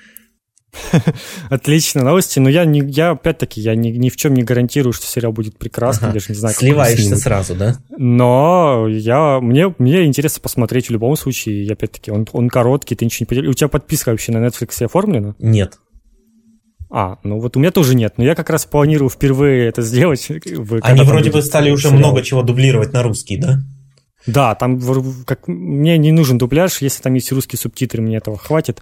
Отлично, 1.50 2.04
новости. 2.04 2.40
Но 2.40 2.50
я, 2.50 2.66
не, 2.66 2.82
я 2.82 3.12
опять-таки, 3.12 3.62
я 3.62 3.76
ни, 3.76 3.90
ни 3.90 4.10
в 4.10 4.16
чем 4.16 4.34
не 4.34 4.44
гарантирую, 4.44 4.94
что 4.94 5.06
сериал 5.06 5.32
будет 5.32 5.58
прекрасным. 5.58 6.10
Ага. 6.10 6.20
Даже 6.20 6.26
не 6.30 6.36
знаю, 6.36 6.56
Сливаешься 6.56 7.16
сразу, 7.16 7.56
да? 7.56 7.78
Но 7.98 8.88
я, 8.90 9.40
мне, 9.40 9.74
мне 9.78 10.06
интересно 10.06 10.42
посмотреть 10.42 10.88
в 10.88 10.92
любом 10.92 11.16
случае. 11.16 11.66
И 11.66 11.72
опять-таки, 11.72 12.12
он, 12.12 12.28
он 12.32 12.50
короткий, 12.50 12.96
ты 12.96 13.06
ничего 13.06 13.24
не 13.24 13.28
потеряешь. 13.28 13.52
У 13.52 13.54
тебя 13.54 13.68
подписка 13.68 14.10
вообще 14.10 14.32
на 14.32 14.46
Netflix 14.46 14.84
оформлена? 14.84 15.36
Нет. 15.40 15.80
А, 16.96 17.18
ну 17.24 17.40
вот 17.40 17.58
у 17.58 17.60
меня 17.60 17.72
тоже 17.72 17.96
нет, 17.96 18.14
но 18.18 18.24
я 18.24 18.36
как 18.36 18.52
раз 18.52 18.66
планирую 18.66 19.10
впервые 19.10 19.68
это 19.68 19.82
сделать. 19.82 20.30
Они 20.84 21.02
вроде 21.02 21.32
бы 21.32 21.42
стали 21.42 21.72
уже 21.72 21.88
сериал. 21.88 21.98
много 21.98 22.22
чего 22.22 22.44
дублировать 22.44 22.94
на 22.94 23.02
русский, 23.02 23.38
да? 23.38 23.60
Да, 24.28 24.56
там 24.56 24.80
как, 25.26 25.48
мне 25.48 25.98
не 25.98 26.12
нужен 26.12 26.38
дубляж, 26.38 26.82
если 26.82 27.02
там 27.02 27.16
есть 27.16 27.32
русские 27.32 27.60
субтитры, 27.60 28.02
мне 28.02 28.18
этого 28.18 28.38
хватит. 28.38 28.82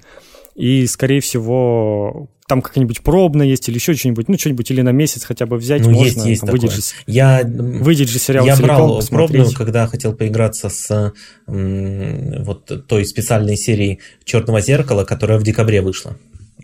И, 0.56 0.86
скорее 0.88 1.22
всего, 1.22 2.30
там 2.48 2.62
как-нибудь 2.62 3.02
пробно 3.02 3.44
есть 3.44 3.70
или 3.70 3.76
еще 3.76 3.94
что-нибудь, 3.94 4.28
ну, 4.28 4.38
что-нибудь 4.38 4.70
или 4.72 4.82
на 4.82 4.92
месяц 4.92 5.24
хотя 5.24 5.46
бы 5.46 5.56
взять 5.56 5.84
ну, 5.84 5.92
можно. 5.92 6.04
Есть, 6.04 6.26
есть 6.26 6.42
там, 6.42 6.50
такое. 6.50 6.70
Выйдет 6.70 6.76
же, 6.76 6.82
я, 7.08 7.42
выйдет 7.46 8.10
же 8.10 8.20
сериал 8.20 8.46
Я 8.46 8.58
брал 8.58 8.98
посмотреть. 8.98 9.30
пробную, 9.30 9.56
когда 9.56 9.88
хотел 9.88 10.14
поиграться 10.14 10.68
с 10.68 11.14
вот 11.48 12.88
той 12.88 13.06
специальной 13.06 13.56
серией 13.56 14.00
«Черного 14.26 14.60
зеркала», 14.60 15.06
которая 15.06 15.40
в 15.40 15.44
декабре 15.44 15.82
вышла. 15.82 16.18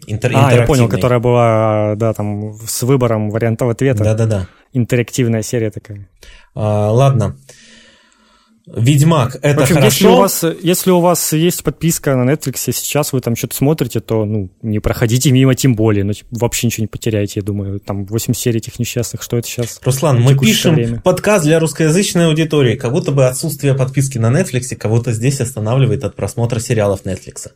Интер- 0.07 0.31
а, 0.35 0.53
я 0.53 0.63
понял, 0.63 0.89
которая 0.89 1.19
была, 1.19 1.95
да, 1.95 2.13
там, 2.13 2.55
с 2.67 2.83
выбором 2.83 3.29
вариантов 3.29 3.69
ответа. 3.69 4.03
Да-да-да. 4.03 4.47
Интерактивная 4.73 5.41
серия 5.41 5.71
такая. 5.71 6.09
А, 6.53 6.91
ладно. 6.91 7.37
Ведьмак, 8.67 9.39
это 9.41 9.61
в 9.61 9.63
общем, 9.63 9.75
хорошо. 9.75 9.87
Если 9.87 10.07
у, 10.07 10.17
вас, 10.17 10.45
если 10.61 10.91
у 10.91 10.99
вас 10.99 11.33
есть 11.33 11.63
подписка 11.63 12.17
на 12.17 12.29
Netflix, 12.29 12.63
и 12.67 12.73
сейчас 12.73 13.13
вы 13.13 13.21
там 13.21 13.37
что-то 13.37 13.55
смотрите, 13.55 14.01
то 14.01 14.25
ну, 14.25 14.49
не 14.61 14.79
проходите 14.79 15.31
мимо, 15.31 15.55
тем 15.55 15.73
более. 15.73 16.03
Ну, 16.03 16.11
типа, 16.11 16.27
вообще 16.31 16.67
ничего 16.67 16.83
не 16.83 16.87
потеряете, 16.87 17.39
я 17.39 17.43
думаю. 17.43 17.79
Там 17.79 18.05
8 18.05 18.33
серий 18.33 18.57
этих 18.57 18.77
несчастных, 18.77 19.23
что 19.23 19.37
это 19.37 19.47
сейчас? 19.47 19.79
Руслан, 19.83 20.19
мы 20.19 20.37
пишем 20.37 20.75
время. 20.75 20.99
подкаст 20.99 21.45
для 21.45 21.59
русскоязычной 21.59 22.27
аудитории. 22.27 22.75
Как 22.75 22.91
будто 22.91 23.13
бы 23.13 23.25
отсутствие 23.27 23.73
подписки 23.73 24.17
на 24.17 24.37
Netflix 24.37 24.75
кого-то 24.75 25.13
здесь 25.13 25.39
останавливает 25.39 26.03
от 26.03 26.17
просмотра 26.17 26.59
сериалов 26.59 27.05
Netflix. 27.05 27.49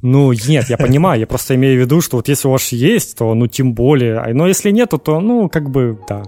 Ну, 0.00 0.32
нет, 0.32 0.68
я 0.68 0.76
понимаю, 0.76 1.18
я 1.18 1.26
просто 1.26 1.56
имею 1.56 1.78
в 1.78 1.80
виду, 1.80 2.00
что 2.00 2.18
вот 2.18 2.28
если 2.28 2.46
у 2.46 2.52
вас 2.52 2.70
есть, 2.70 3.16
то 3.16 3.34
ну 3.34 3.48
тем 3.48 3.74
более. 3.74 4.22
Но 4.32 4.46
если 4.46 4.70
нету, 4.70 4.98
то 4.98 5.20
ну 5.20 5.48
как 5.48 5.70
бы 5.70 5.98
да. 6.08 6.22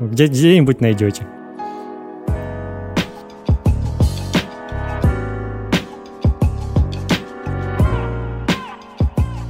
Где, 0.00 0.26
где-нибудь 0.26 0.80
найдете. 0.80 1.26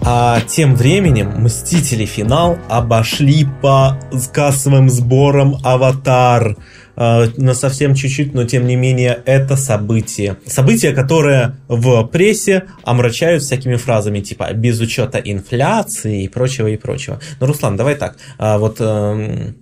А 0.05 0.41
тем 0.41 0.75
временем 0.75 1.31
Мстители 1.43 2.07
Финал 2.07 2.59
обошли 2.69 3.47
по 3.63 4.01
кассовым 4.33 4.91
сборам 4.91 5.59
Аватар 5.63 6.57
э, 6.97 7.27
на 7.37 7.55
совсем 7.55 7.95
чуть-чуть, 7.95 8.35
но 8.35 8.45
тем 8.45 8.67
не 8.67 8.75
менее 8.75 9.23
это 9.27 9.57
событие. 9.57 10.39
Событие, 10.45 10.93
которое 10.93 11.57
в 11.69 12.05
прессе 12.07 12.65
омрачают 12.83 13.45
всякими 13.45 13.77
фразами 13.77 14.21
типа 14.21 14.53
без 14.55 14.81
учета 14.81 15.19
инфляции 15.19 16.25
и 16.25 16.29
прочего 16.29 16.67
и 16.67 16.77
прочего. 16.77 17.21
Но, 17.39 17.47
Руслан, 17.47 17.77
давай 17.77 17.95
так. 17.95 18.17
А 18.39 18.59
вот 18.59 18.79
э, 18.81 19.53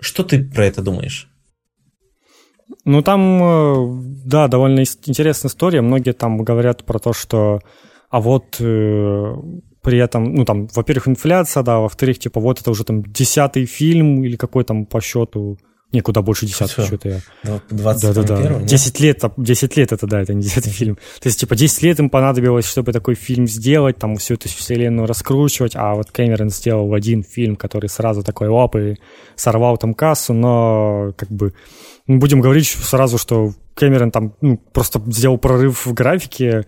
что 0.00 0.24
ты 0.24 0.42
про 0.42 0.64
это 0.64 0.80
думаешь? 0.80 1.28
Ну, 2.86 3.02
там, 3.02 3.42
э, 3.42 4.02
да, 4.24 4.48
довольно 4.48 4.80
интересная 4.80 5.50
история. 5.50 5.82
Многие 5.82 6.12
там 6.12 6.38
говорят 6.38 6.84
про 6.84 6.98
то, 6.98 7.12
что 7.12 7.60
а 8.10 8.20
вот 8.20 8.56
э, 8.60 9.34
при 9.82 9.98
этом, 9.98 10.34
ну, 10.34 10.44
там, 10.44 10.68
во-первых, 10.74 11.08
инфляция, 11.08 11.62
да, 11.62 11.78
во-вторых, 11.78 12.18
типа, 12.18 12.40
вот 12.40 12.60
это 12.60 12.70
уже 12.70 12.84
там 12.84 13.02
десятый 13.04 13.66
фильм 13.66 14.24
или 14.24 14.36
какой 14.36 14.64
там 14.64 14.84
по 14.84 15.00
счету, 15.00 15.58
не, 15.92 16.00
куда 16.00 16.20
больше 16.20 16.46
десятых, 16.46 16.84
что-то 16.86 17.08
я... 17.08 17.60
20 17.70 18.14
да, 18.14 18.22
да, 18.22 18.36
да. 18.36 18.60
10 18.60 19.00
лет, 19.00 19.22
10 19.36 19.76
лет 19.76 19.92
это, 19.92 20.06
да, 20.08 20.20
это 20.20 20.34
не 20.34 20.42
десятый 20.42 20.72
фильм. 20.72 20.96
То 21.20 21.28
есть, 21.28 21.38
типа, 21.38 21.54
10 21.54 21.82
лет 21.82 22.00
им 22.00 22.10
понадобилось, 22.10 22.66
чтобы 22.66 22.92
такой 22.92 23.14
фильм 23.14 23.46
сделать, 23.46 23.96
там, 23.96 24.16
всю 24.16 24.34
эту 24.34 24.48
вселенную 24.48 25.06
раскручивать, 25.06 25.76
а 25.76 25.94
вот 25.94 26.10
Кэмерон 26.10 26.50
сделал 26.50 26.92
один 26.92 27.22
фильм, 27.22 27.54
который 27.54 27.88
сразу 27.88 28.24
такой 28.24 28.48
лап 28.48 28.74
и 28.74 28.96
сорвал 29.36 29.78
там 29.78 29.94
кассу, 29.94 30.32
но, 30.32 31.12
как 31.16 31.30
бы, 31.30 31.54
будем 32.08 32.40
говорить 32.40 32.66
сразу, 32.66 33.18
что 33.18 33.52
Кэмерон 33.74 34.10
там 34.10 34.34
ну, 34.40 34.58
просто 34.58 35.00
сделал 35.06 35.38
прорыв 35.38 35.86
в 35.86 35.92
графике, 35.94 36.66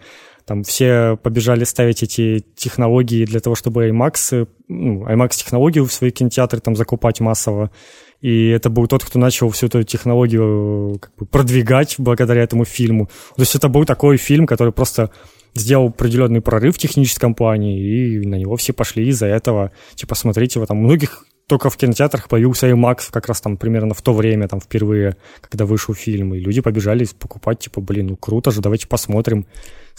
там 0.48 0.64
все 0.64 1.18
побежали 1.22 1.64
ставить 1.64 2.02
эти 2.02 2.42
технологии 2.56 3.26
для 3.26 3.40
того, 3.40 3.54
чтобы 3.54 3.86
IMAX, 3.88 4.48
ну, 4.66 5.06
IMAX 5.06 5.36
технологию 5.36 5.84
в 5.84 5.92
свои 5.92 6.10
кинотеатры 6.10 6.60
там 6.60 6.74
закупать 6.74 7.20
массово. 7.20 7.70
И 8.22 8.48
это 8.48 8.70
был 8.70 8.86
тот, 8.86 9.04
кто 9.04 9.18
начал 9.18 9.50
всю 9.50 9.66
эту 9.66 9.82
технологию 9.84 10.98
как 11.00 11.14
бы, 11.16 11.26
продвигать 11.26 11.96
благодаря 11.98 12.42
этому 12.42 12.64
фильму. 12.64 13.06
То 13.36 13.42
есть 13.42 13.54
это 13.54 13.68
был 13.68 13.84
такой 13.84 14.16
фильм, 14.16 14.46
который 14.46 14.72
просто 14.72 15.10
сделал 15.54 15.88
определенный 15.88 16.40
прорыв 16.40 16.76
в 16.76 16.78
техническом 16.78 17.34
плане, 17.34 17.78
и 17.78 18.26
на 18.26 18.36
него 18.36 18.56
все 18.56 18.72
пошли 18.72 19.06
из-за 19.08 19.26
этого. 19.26 19.70
Типа, 19.94 20.14
смотрите, 20.14 20.58
вот 20.58 20.68
там 20.68 20.78
многих 20.78 21.24
только 21.46 21.70
в 21.70 21.76
кинотеатрах 21.76 22.28
появился 22.28 22.68
IMAX 22.68 23.08
как 23.10 23.26
раз 23.26 23.40
там 23.40 23.56
примерно 23.56 23.94
в 23.94 24.02
то 24.02 24.12
время, 24.12 24.48
там 24.48 24.60
впервые, 24.60 25.16
когда 25.40 25.64
вышел 25.64 25.94
фильм, 25.94 26.34
и 26.34 26.38
люди 26.38 26.60
побежали 26.60 27.06
покупать, 27.18 27.60
типа, 27.60 27.80
блин, 27.80 28.08
ну 28.08 28.16
круто 28.16 28.50
же, 28.50 28.60
давайте 28.60 28.86
посмотрим. 28.86 29.46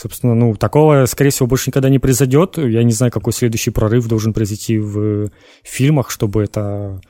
Собственно, 0.01 0.33
ну, 0.33 0.55
такого, 0.55 1.05
скорее 1.07 1.29
всего, 1.31 1.47
больше 1.47 1.71
никогда 1.71 1.89
не 1.89 1.99
произойдет. 1.99 2.57
Я 2.57 2.83
не 2.83 2.93
знаю, 2.93 3.11
какой 3.11 3.33
следующий 3.33 3.69
прорыв 3.69 4.07
должен 4.07 4.31
произойти 4.31 4.77
в 4.77 5.29
фильмах, 5.61 6.09
чтобы 6.09 6.41
это 6.41 7.01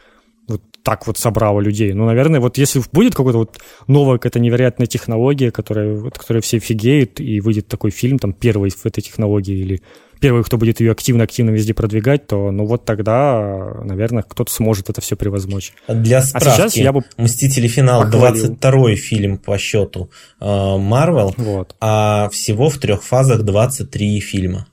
вот 0.48 0.64
так 0.82 1.06
вот 1.06 1.16
собрало 1.20 1.60
людей. 1.60 1.94
Ну, 1.94 2.08
наверное, 2.08 2.40
вот 2.40 2.58
если 2.58 2.82
будет 2.92 3.14
какая-то 3.14 3.38
вот 3.38 3.60
новая 3.86 4.18
какая-то 4.18 4.40
невероятная 4.40 4.88
технология, 4.88 5.52
которая, 5.52 5.98
вот, 5.98 6.18
которая 6.18 6.42
все 6.42 6.58
офигеют, 6.58 7.20
и 7.20 7.40
выйдет 7.42 7.68
такой 7.68 7.92
фильм, 7.92 8.18
там, 8.18 8.34
первый 8.34 8.72
в 8.72 8.84
этой 8.84 9.02
технологии, 9.02 9.60
или 9.60 9.82
первый, 10.20 10.44
кто 10.44 10.58
будет 10.58 10.80
ее 10.80 10.92
активно-активно 10.92 11.52
везде 11.52 11.74
продвигать, 11.74 12.28
то, 12.28 12.52
ну, 12.52 12.66
вот 12.66 12.86
тогда, 12.86 13.82
наверное, 13.84 14.24
кто-то 14.24 14.52
сможет 14.52 14.90
это 14.90 15.02
все 15.02 15.16
превозмочь. 15.16 15.74
Для 15.88 16.22
справки, 16.22 16.48
а 16.48 16.52
сейчас 16.56 16.78
я 16.78 16.92
бы 16.92 17.04
«Мстители. 17.18 17.68
Финал» 17.68 18.04
похвалил. 18.04 18.48
22 18.56 18.96
фильм 18.96 19.38
по 19.38 19.58
счету 19.58 20.10
Марвел, 20.40 21.34
э, 21.38 21.42
вот. 21.42 21.76
а 21.80 22.30
всего 22.30 22.70
в 22.70 22.78
трех 22.78 23.04
фазах 23.04 23.44
23 23.44 24.20
фильма 24.20 24.68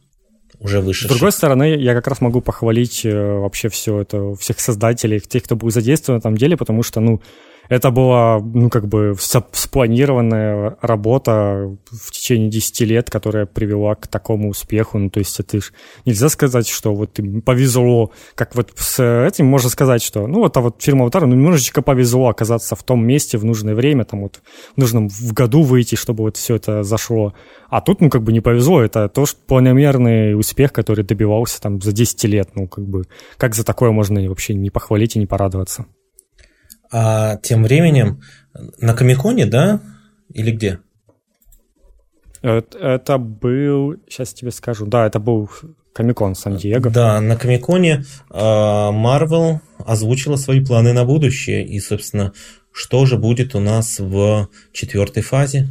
уже 0.58 0.80
выше. 0.80 1.06
С 1.06 1.08
другой 1.08 1.32
стороны, 1.32 1.76
я 1.76 1.94
как 1.94 2.06
раз 2.06 2.20
могу 2.20 2.40
похвалить 2.40 3.04
э, 3.04 3.12
вообще 3.12 3.68
все 3.68 4.00
это, 4.00 4.34
всех 4.34 4.60
создателей, 4.60 5.20
тех, 5.20 5.42
кто 5.42 5.56
был 5.56 5.70
задействован 5.70 6.18
на 6.18 6.20
этом 6.20 6.36
деле, 6.36 6.56
потому 6.56 6.82
что, 6.82 7.00
ну, 7.00 7.20
это 7.68 7.90
была, 7.90 8.40
ну, 8.40 8.70
как 8.70 8.86
бы 8.88 9.14
спланированная 9.18 10.76
работа 10.80 11.76
в 11.90 12.10
течение 12.10 12.48
10 12.50 12.80
лет, 12.82 13.10
которая 13.10 13.46
привела 13.46 13.94
к 13.94 14.06
такому 14.06 14.50
успеху. 14.50 14.98
Ну, 14.98 15.10
то 15.10 15.18
есть 15.20 15.38
это 15.40 15.60
ж 15.60 15.72
нельзя 16.04 16.28
сказать, 16.28 16.68
что 16.68 16.94
вот 16.94 17.18
повезло, 17.44 18.12
как 18.34 18.54
вот 18.54 18.72
с 18.76 19.02
этим 19.02 19.46
можно 19.46 19.70
сказать, 19.70 20.02
что, 20.02 20.26
ну, 20.26 20.40
вот, 20.40 20.56
а 20.56 20.60
вот 20.60 20.82
фирма 20.82 21.02
Аватар, 21.02 21.26
ну, 21.26 21.34
немножечко 21.34 21.82
повезло 21.82 22.28
оказаться 22.28 22.76
в 22.76 22.82
том 22.82 23.06
месте 23.06 23.38
в 23.38 23.44
нужное 23.44 23.74
время, 23.74 24.04
там 24.04 24.22
вот 24.22 24.40
в 24.74 24.80
нужном 24.80 25.08
в 25.08 25.32
году 25.32 25.62
выйти, 25.62 25.94
чтобы 25.94 26.24
вот 26.24 26.36
все 26.36 26.56
это 26.56 26.82
зашло. 26.82 27.34
А 27.68 27.80
тут, 27.80 28.00
ну, 28.00 28.10
как 28.10 28.22
бы 28.22 28.32
не 28.32 28.40
повезло, 28.40 28.80
это 28.82 29.08
то, 29.08 29.26
что 29.26 29.38
планомерный 29.46 30.38
успех, 30.38 30.72
который 30.72 31.04
добивался 31.04 31.60
там 31.60 31.80
за 31.80 31.92
10 31.92 32.24
лет, 32.24 32.50
ну, 32.54 32.68
как 32.68 32.86
бы, 32.86 33.04
как 33.36 33.54
за 33.54 33.64
такое 33.64 33.90
можно 33.90 34.20
вообще 34.28 34.54
не 34.54 34.70
похвалить 34.70 35.16
и 35.16 35.18
не 35.18 35.26
порадоваться. 35.26 35.86
А 36.90 37.36
тем 37.36 37.62
временем 37.62 38.22
на 38.78 38.94
Комиконе, 38.94 39.46
да? 39.46 39.80
Или 40.32 40.50
где? 40.50 40.78
Это, 42.42 43.18
был, 43.18 43.96
сейчас 44.08 44.32
тебе 44.32 44.50
скажу, 44.50 44.86
да, 44.86 45.06
это 45.06 45.18
был 45.18 45.50
Комикон 45.92 46.34
Сан-Диего. 46.34 46.90
Да, 46.90 47.20
на 47.20 47.36
Комиконе 47.36 48.04
Марвел 48.30 49.60
озвучила 49.78 50.36
свои 50.36 50.64
планы 50.64 50.92
на 50.92 51.04
будущее. 51.04 51.66
И, 51.66 51.80
собственно, 51.80 52.32
что 52.72 53.06
же 53.06 53.16
будет 53.16 53.54
у 53.54 53.60
нас 53.60 53.98
в 53.98 54.48
четвертой 54.72 55.22
фазе? 55.22 55.68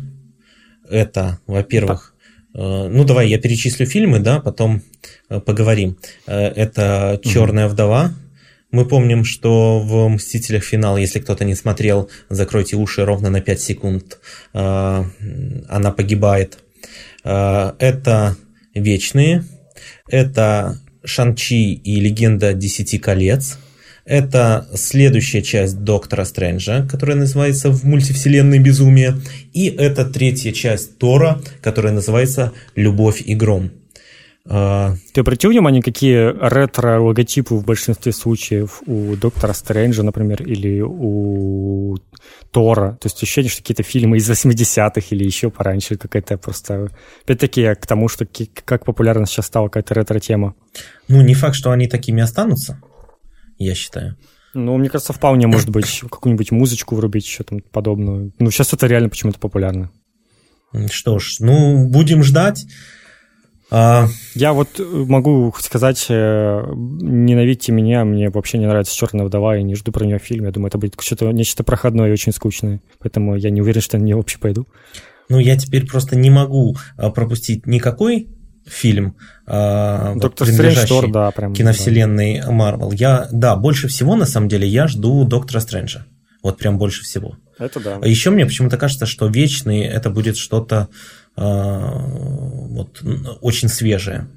Это, 0.89 1.39
во-первых, 1.47 2.15
да. 2.54 2.89
ну 2.89 3.04
давай 3.06 3.30
я 3.30 3.39
перечислю 3.39 3.86
фильмы, 3.86 4.19
да, 4.19 4.39
потом 4.39 4.82
э, 5.30 5.39
поговорим. 5.39 5.97
Э, 6.28 6.47
это 6.47 7.19
Черная 7.23 7.67
вдова, 7.67 8.13
мы 8.71 8.86
помним, 8.86 9.23
что 9.23 9.80
в 9.80 10.10
«Мстителях. 10.10 10.63
Финал», 10.63 10.97
если 10.97 11.19
кто-то 11.19 11.45
не 11.45 11.56
смотрел, 11.56 12.10
закройте 12.30 12.75
уши 12.75 13.06
ровно 13.06 13.30
на 13.30 13.41
5 13.41 13.62
секунд, 13.62 14.19
э, 14.54 15.04
она 15.69 15.91
погибает. 15.91 16.60
Э, 17.23 17.73
это 17.80 18.36
«Вечные», 18.73 19.43
это 20.10 20.80
«Шанчи 21.04 21.73
и 21.73 21.99
легенда 21.99 22.54
Десяти 22.54 22.97
колец», 22.97 23.58
это 24.06 24.67
следующая 24.75 25.41
часть 25.41 25.84
Доктора 25.84 26.25
Стрэнджа, 26.25 26.88
которая 26.88 27.17
называется 27.17 27.71
«В 27.71 27.84
мультивселенной 27.84 28.60
безумие», 28.60 29.15
и 29.54 29.67
это 29.67 30.06
третья 30.06 30.51
часть 30.51 30.97
Тора, 30.99 31.41
которая 31.62 31.93
называется 31.93 32.54
«Любовь 32.75 33.21
и 33.25 33.34
гром». 33.34 33.71
А, 34.47 34.93
Ты 35.13 35.21
обратил 35.21 35.49
внимание, 35.49 35.81
какие 35.81 36.31
ретро-логотипы 36.39 37.55
в 37.55 37.65
большинстве 37.65 38.12
случаев 38.12 38.81
у 38.86 39.15
Доктора 39.15 39.53
Стрэнджа, 39.53 40.03
например, 40.03 40.43
или 40.43 40.81
у 40.81 41.97
Тора? 42.51 42.97
То 43.01 43.08
есть 43.08 43.21
ощущение, 43.23 43.49
что 43.49 43.62
какие-то 43.62 43.84
фильмы 43.84 44.17
из 44.17 44.29
80-х 44.29 45.08
или 45.10 45.23
еще 45.23 45.49
пораньше, 45.49 45.97
какая-то 45.97 46.38
просто... 46.38 46.91
Опять-таки 47.23 47.73
к 47.73 47.88
тому, 47.88 48.08
что 48.08 48.27
как 48.65 48.86
популярна 48.86 49.25
сейчас 49.25 49.47
стала 49.47 49.67
какая-то 49.67 49.95
ретро-тема. 49.95 50.53
Ну, 51.08 51.21
не 51.21 51.34
факт, 51.34 51.55
что 51.55 51.71
они 51.71 51.88
такими 51.88 52.21
останутся, 52.21 52.79
я 53.58 53.73
считаю. 53.73 54.15
Ну, 54.53 54.77
мне 54.77 54.89
кажется, 54.89 55.12
вполне 55.12 55.47
может 55.47 55.69
быть 55.69 56.01
какую-нибудь 56.10 56.51
музычку 56.51 56.95
врубить, 56.95 57.25
что 57.25 57.43
там 57.43 57.62
подобное. 57.71 58.31
Ну, 58.38 58.51
сейчас 58.51 58.73
это 58.73 58.86
реально 58.86 59.10
почему-то 59.10 59.39
популярно. 59.39 59.91
Что 60.91 61.17
ж, 61.17 61.38
ну, 61.39 61.89
будем 61.89 62.21
ждать. 62.21 62.65
А... 63.71 64.08
Я 64.36 64.54
вот 64.54 64.80
могу 64.80 65.54
сказать, 65.60 66.06
э, 66.10 66.63
ненавидьте 66.75 67.71
меня, 67.71 68.06
мне 68.06 68.30
вообще 68.30 68.58
не 68.58 68.67
нравится 68.67 68.95
«Черная 68.95 69.25
вдова», 69.25 69.58
и 69.58 69.63
не 69.63 69.75
жду 69.75 69.91
про 69.91 70.06
нее 70.06 70.19
фильм. 70.19 70.45
Я 70.45 70.51
думаю, 70.51 70.67
это 70.67 70.78
будет 70.78 70.95
что-то 70.99 71.32
нечто 71.32 71.63
проходное 71.63 72.10
и 72.10 72.12
очень 72.12 72.32
скучное. 72.32 72.82
Поэтому 72.99 73.36
я 73.36 73.49
не 73.49 73.62
уверен, 73.62 73.82
что 73.82 73.97
на 73.97 74.04
нее 74.04 74.15
вообще 74.15 74.38
пойду. 74.38 74.67
Ну, 75.30 75.39
я 75.39 75.58
теперь 75.58 75.88
просто 75.88 76.15
не 76.15 76.30
могу 76.30 76.78
а, 76.97 77.10
пропустить 77.10 77.65
никакой 77.65 78.28
фильм, 78.67 79.15
э, 79.47 80.13
Доктор 80.15 80.47
вот, 80.47 80.54
Стрэндж, 80.54 80.88
Тор, 80.88 81.12
да, 81.12 81.32
прям, 81.32 81.54
киновселенной 81.54 82.41
Марвел. 82.49 82.89
Да. 82.89 82.95
Я, 82.95 83.28
да, 83.32 83.56
больше 83.56 83.88
всего, 83.88 84.15
на 84.15 84.25
самом 84.25 84.49
деле, 84.49 84.67
я 84.67 84.88
жду 84.88 85.23
Доктора 85.23 85.60
Стрэнджа. 85.60 86.06
Вот 86.41 86.58
прям 86.58 86.78
больше 86.78 87.04
всего. 87.04 87.38
Это 87.58 87.80
да. 87.80 87.99
А 88.01 88.08
еще 88.08 88.30
мне 88.30 88.45
почему-то 88.45 88.78
кажется, 88.78 89.06
что 89.06 89.28
Вечный 89.28 89.82
это 89.82 90.10
будет 90.10 90.38
что-то 90.38 90.89
э, 90.89 91.25
вот, 91.38 93.02
очень 93.41 93.69
свежее. 93.69 94.28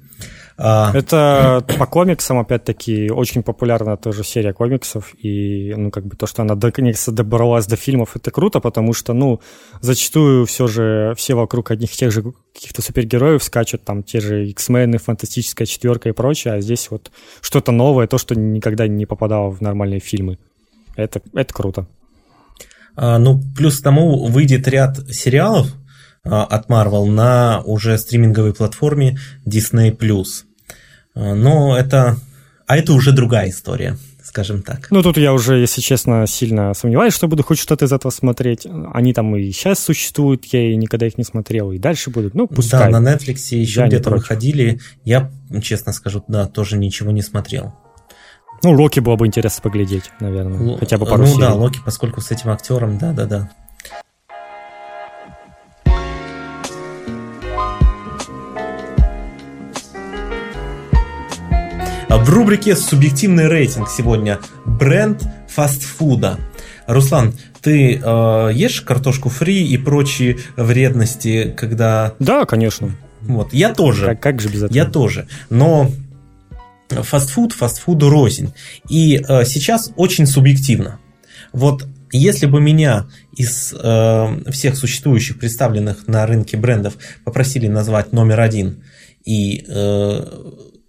А, 0.61 0.91
Это 0.93 1.63
по 1.77 1.85
комиксам, 1.85 2.37
опять-таки, 2.37 3.09
очень 3.09 3.43
популярная 3.43 3.95
тоже 3.95 4.25
серия 4.25 4.51
комиксов, 4.51 5.15
и, 5.17 5.73
ну, 5.73 5.89
как 5.89 6.05
бы 6.05 6.17
то, 6.17 6.27
что 6.27 6.41
она 6.41 6.55
наконец-то 6.55 7.13
добралась 7.13 7.65
до 7.65 7.77
фильмов, 7.77 8.17
это 8.17 8.29
круто, 8.29 8.59
потому 8.59 8.91
что, 8.91 9.13
ну, 9.13 9.39
зачастую 9.79 10.45
все 10.45 10.67
же 10.67 11.13
все 11.15 11.35
вокруг 11.35 11.71
одних 11.71 11.91
тех 11.91 12.11
же 12.11 12.33
каких-то 12.53 12.81
супергероев 12.81 13.41
скачут, 13.41 13.85
там, 13.85 14.03
те 14.03 14.19
же 14.19 14.47
X-Men, 14.47 14.97
Фантастическая 14.97 15.65
четверка 15.65 16.09
и 16.09 16.11
прочее, 16.11 16.55
а 16.55 16.61
здесь 16.61 16.91
вот 16.91 17.09
что-то 17.39 17.71
новое, 17.71 18.07
то, 18.07 18.17
что 18.17 18.35
никогда 18.35 18.85
не 18.85 19.05
попадало 19.05 19.49
в 19.51 19.61
нормальные 19.61 20.01
фильмы. 20.01 20.39
Это, 20.97 21.21
это 21.33 21.53
круто. 21.53 21.87
А, 22.97 23.17
ну, 23.17 23.41
плюс 23.55 23.79
к 23.79 23.83
тому 23.83 24.25
выйдет 24.25 24.67
ряд 24.67 24.97
сериалов 25.09 25.67
а, 25.67 25.78
от 26.29 26.67
Marvel 26.69 27.05
на 27.05 27.61
уже 27.65 27.97
стриминговой 27.97 28.53
платформе 28.53 29.17
Disney+. 29.45 29.95
А, 31.15 31.35
но 31.35 31.77
это... 31.77 32.17
А 32.67 32.77
это 32.77 32.93
уже 32.93 33.11
другая 33.13 33.49
история, 33.49 33.97
скажем 34.23 34.61
так. 34.61 34.91
Ну, 34.91 35.01
тут 35.01 35.17
я 35.17 35.33
уже, 35.33 35.57
если 35.57 35.81
честно, 35.81 36.27
сильно 36.27 36.75
сомневаюсь, 36.75 37.15
что 37.15 37.27
буду 37.27 37.43
хоть 37.43 37.57
что-то 37.57 37.85
из 37.85 37.91
этого 37.91 38.11
смотреть. 38.11 38.67
Они 38.93 39.11
там 39.11 39.35
и 39.35 39.49
сейчас 39.51 39.79
существуют, 39.79 40.45
я 40.45 40.71
и 40.71 40.75
никогда 40.75 41.07
их 41.07 41.17
не 41.17 41.23
смотрел, 41.23 41.71
и 41.71 41.79
дальше 41.79 42.11
будут. 42.11 42.35
Ну, 42.35 42.45
пускай. 42.47 42.91
Да, 42.91 42.99
на 42.99 43.11
Netflix 43.15 43.55
еще 43.55 43.87
где-то 43.87 44.11
выходили. 44.11 44.79
Я, 45.03 45.31
честно 45.63 45.93
скажу, 45.93 46.23
да, 46.27 46.45
тоже 46.45 46.77
ничего 46.77 47.09
не 47.09 47.23
смотрел. 47.23 47.73
Ну, 48.61 48.73
Локи 48.73 48.99
было 48.99 49.15
бы 49.15 49.25
интересно 49.25 49.63
поглядеть, 49.63 50.11
наверное. 50.19 50.73
Л- 50.73 50.77
хотя 50.77 50.99
бы 50.99 51.07
пару 51.07 51.23
Ну 51.23 51.27
серий. 51.27 51.39
да, 51.41 51.53
Локи, 51.55 51.79
поскольку 51.83 52.21
с 52.21 52.29
этим 52.29 52.51
актером, 52.51 52.99
да-да-да. 52.99 53.49
В 62.29 62.31
рубрике 62.31 62.75
«Субъективный 62.75 63.47
рейтинг» 63.47 63.89
сегодня 63.89 64.37
бренд 64.63 65.23
фастфуда. 65.47 66.37
Руслан, 66.85 67.33
ты 67.59 67.95
э, 67.95 68.49
ешь 68.53 68.81
картошку 68.81 69.29
фри 69.29 69.67
и 69.67 69.77
прочие 69.79 70.37
вредности, 70.55 71.51
когда... 71.57 72.13
Да, 72.19 72.45
конечно. 72.45 72.91
Вот, 73.21 73.51
я 73.51 73.73
тоже. 73.73 74.05
Как, 74.05 74.19
как 74.21 74.41
же 74.41 74.49
без 74.49 74.61
этого? 74.61 74.75
Я 74.75 74.85
тоже. 74.85 75.27
Но 75.49 75.89
фастфуд, 76.89 77.53
фастфуду 77.53 78.11
рознь. 78.11 78.53
И 78.87 79.19
э, 79.27 79.43
сейчас 79.45 79.91
очень 79.95 80.27
субъективно. 80.27 80.99
Вот 81.51 81.87
если 82.11 82.45
бы 82.45 82.61
меня 82.61 83.07
из 83.35 83.73
э, 83.73 84.51
всех 84.51 84.77
существующих 84.77 85.39
представленных 85.39 86.07
на 86.07 86.27
рынке 86.27 86.57
брендов 86.57 86.93
попросили 87.23 87.65
назвать 87.67 88.13
номер 88.13 88.39
один 88.39 88.83
и 89.25 89.65
э, 89.67 90.25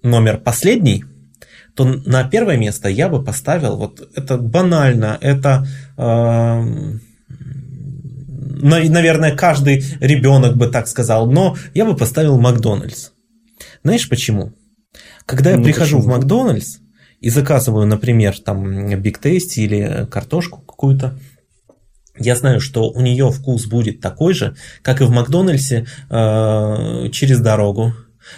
номер 0.02 0.36
последний, 0.36 1.06
то 1.80 1.86
на 1.86 2.24
первое 2.24 2.58
место 2.58 2.90
я 2.90 3.08
бы 3.08 3.24
поставил, 3.24 3.78
вот 3.78 4.06
это 4.14 4.36
банально, 4.36 5.16
это, 5.22 5.66
э, 5.96 6.62
наверное, 8.62 9.34
каждый 9.34 9.82
ребенок 10.00 10.58
бы 10.58 10.66
так 10.66 10.88
сказал, 10.88 11.30
но 11.30 11.56
я 11.72 11.86
бы 11.86 11.96
поставил 11.96 12.38
Макдональдс. 12.38 13.12
Знаешь 13.82 14.06
почему? 14.10 14.52
Когда 15.24 15.52
я 15.52 15.56
ну, 15.56 15.64
прихожу 15.64 15.96
почему? 15.96 16.12
в 16.12 16.16
Макдональдс 16.18 16.80
и 17.20 17.30
заказываю, 17.30 17.86
например, 17.86 18.38
там 18.38 19.00
Биг 19.00 19.18
Тейсти 19.18 19.60
или 19.60 20.06
картошку 20.10 20.60
какую-то, 20.60 21.18
я 22.18 22.36
знаю, 22.36 22.60
что 22.60 22.90
у 22.90 23.00
нее 23.00 23.30
вкус 23.30 23.64
будет 23.64 24.02
такой 24.02 24.34
же, 24.34 24.54
как 24.82 25.00
и 25.00 25.04
в 25.04 25.10
Макдональдсе 25.10 25.86
э, 26.10 27.08
через 27.10 27.40
дорогу, 27.40 27.94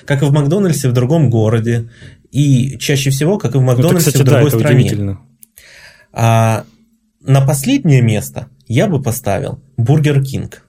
как 0.07 0.23
и 0.23 0.27
в 0.27 0.33
Макдональдсе 0.33 0.89
в 0.89 0.93
другом 0.93 1.29
городе, 1.29 1.89
и 2.33 2.79
чаще 2.79 3.11
всего, 3.11 3.39
как 3.39 3.55
и 3.55 3.59
в 3.59 3.63
Макдональдсе 3.63 3.93
ну, 3.93 3.99
это, 3.99 4.07
кстати, 4.11 4.23
в 4.23 4.25
другой 4.25 4.51
да, 4.51 4.59
стране. 4.59 4.81
Удивительно. 4.81 5.21
А 6.13 6.65
на 7.21 7.47
последнее 7.47 8.03
место 8.03 8.49
я 8.67 8.89
бы 8.89 9.01
поставил 9.01 9.61
Бургер 9.77 10.23
Кинг. 10.23 10.67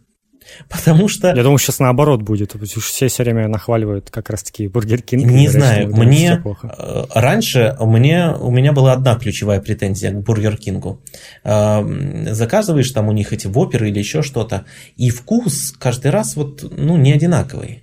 Потому 0.70 1.08
что... 1.08 1.30
Я 1.30 1.42
думаю, 1.42 1.58
сейчас 1.58 1.80
наоборот 1.80 2.22
будет. 2.22 2.54
Все 2.64 3.08
все 3.08 3.24
время 3.24 3.48
нахваливают 3.48 4.10
как 4.10 4.30
раз-таки 4.30 4.68
Бургер 4.68 5.02
Кинг. 5.02 5.26
Не 5.26 5.48
знаю, 5.48 5.88
мне... 5.96 6.44
Э, 6.64 7.06
раньше 7.14 7.76
мне, 7.80 8.30
у 8.30 8.52
меня 8.52 8.74
была 8.74 8.94
одна 8.94 9.16
ключевая 9.16 9.62
претензия 9.62 10.12
к 10.12 10.22
Бургер 10.22 10.58
Кингу. 10.58 11.02
Эм, 11.44 12.34
заказываешь 12.34 12.92
там 12.92 13.08
у 13.08 13.12
них 13.14 13.34
эти 13.34 13.48
воперы 13.48 13.90
или 13.90 14.00
еще 14.00 14.22
что-то, 14.22 14.66
и 14.98 15.10
вкус 15.10 15.74
каждый 15.80 16.12
раз 16.12 16.36
вот, 16.36 16.64
ну, 16.76 16.98
не 16.98 17.14
одинаковый. 17.14 17.83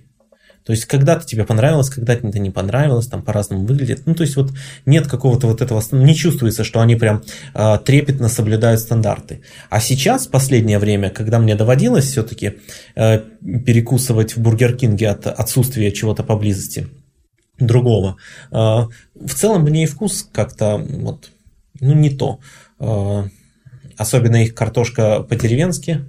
То 0.65 0.73
есть 0.73 0.85
когда-то 0.85 1.25
тебе 1.25 1.43
понравилось, 1.43 1.89
когда-то 1.89 2.27
не 2.27 2.51
понравилось, 2.51 3.07
там 3.07 3.23
по-разному 3.23 3.65
выглядит. 3.65 4.03
Ну, 4.05 4.13
то 4.13 4.23
есть 4.23 4.35
вот 4.35 4.51
нет 4.85 5.07
какого-то 5.07 5.47
вот 5.47 5.61
этого, 5.61 5.81
не 5.91 6.15
чувствуется, 6.15 6.63
что 6.63 6.81
они 6.81 6.95
прям 6.95 7.23
э, 7.53 7.79
трепетно 7.83 8.29
соблюдают 8.29 8.79
стандарты. 8.79 9.41
А 9.69 9.79
сейчас, 9.79 10.27
последнее 10.27 10.77
время, 10.77 11.09
когда 11.09 11.39
мне 11.39 11.55
доводилось 11.55 12.05
все-таки 12.05 12.59
э, 12.95 13.19
перекусывать 13.65 14.35
в 14.35 14.41
Бургер 14.41 14.75
Кинге 14.77 15.09
от 15.09 15.27
отсутствия 15.27 15.91
чего-то 15.91 16.23
поблизости 16.23 16.87
другого, 17.59 18.17
э, 18.51 18.55
в 18.55 19.33
целом 19.35 19.63
мне 19.63 19.83
и 19.83 19.87
вкус 19.87 20.27
как-то 20.31 20.77
вот, 20.77 21.31
ну, 21.79 21.93
не 21.93 22.11
то. 22.11 22.39
Э, 22.79 23.23
особенно 23.97 24.43
их 24.43 24.53
картошка 24.53 25.21
по-деревенски, 25.23 26.05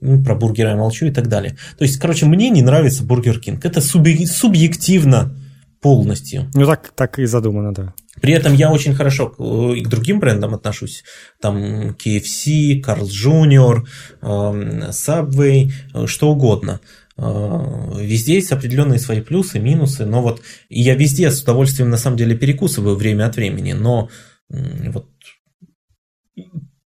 ну, 0.00 0.22
про 0.22 0.34
бургеры 0.34 0.70
я 0.70 0.76
молчу 0.76 1.06
и 1.06 1.10
так 1.10 1.28
далее. 1.28 1.56
То 1.78 1.84
есть, 1.84 1.98
короче, 1.98 2.26
мне 2.26 2.50
не 2.50 2.62
нравится 2.62 3.02
Бургер 3.02 3.40
Кинг. 3.40 3.64
Это 3.64 3.80
субъективно 3.80 5.34
полностью. 5.80 6.50
Ну, 6.54 6.66
так, 6.66 6.92
так 6.94 7.18
и 7.18 7.26
задумано, 7.26 7.72
да. 7.72 7.94
При 8.20 8.32
этом 8.32 8.54
я 8.54 8.72
очень 8.72 8.94
хорошо 8.94 9.34
и 9.74 9.82
к 9.82 9.88
другим 9.88 10.20
брендам 10.20 10.54
отношусь. 10.54 11.04
Там 11.40 11.90
KFC, 11.90 12.82
Carl's 12.82 13.10
Jr., 13.10 13.84
Subway, 14.22 15.70
э, 15.94 16.06
что 16.06 16.30
угодно. 16.30 16.80
Э, 17.18 17.92
везде 18.00 18.34
есть 18.34 18.52
определенные 18.52 18.98
свои 18.98 19.20
плюсы, 19.20 19.58
минусы, 19.58 20.06
но 20.06 20.22
вот 20.22 20.40
я 20.70 20.94
везде 20.94 21.30
с 21.30 21.42
удовольствием 21.42 21.90
на 21.90 21.98
самом 21.98 22.16
деле 22.16 22.36
перекусываю 22.36 22.96
время 22.96 23.26
от 23.26 23.36
времени, 23.36 23.72
но 23.72 24.08
вот 24.48 25.06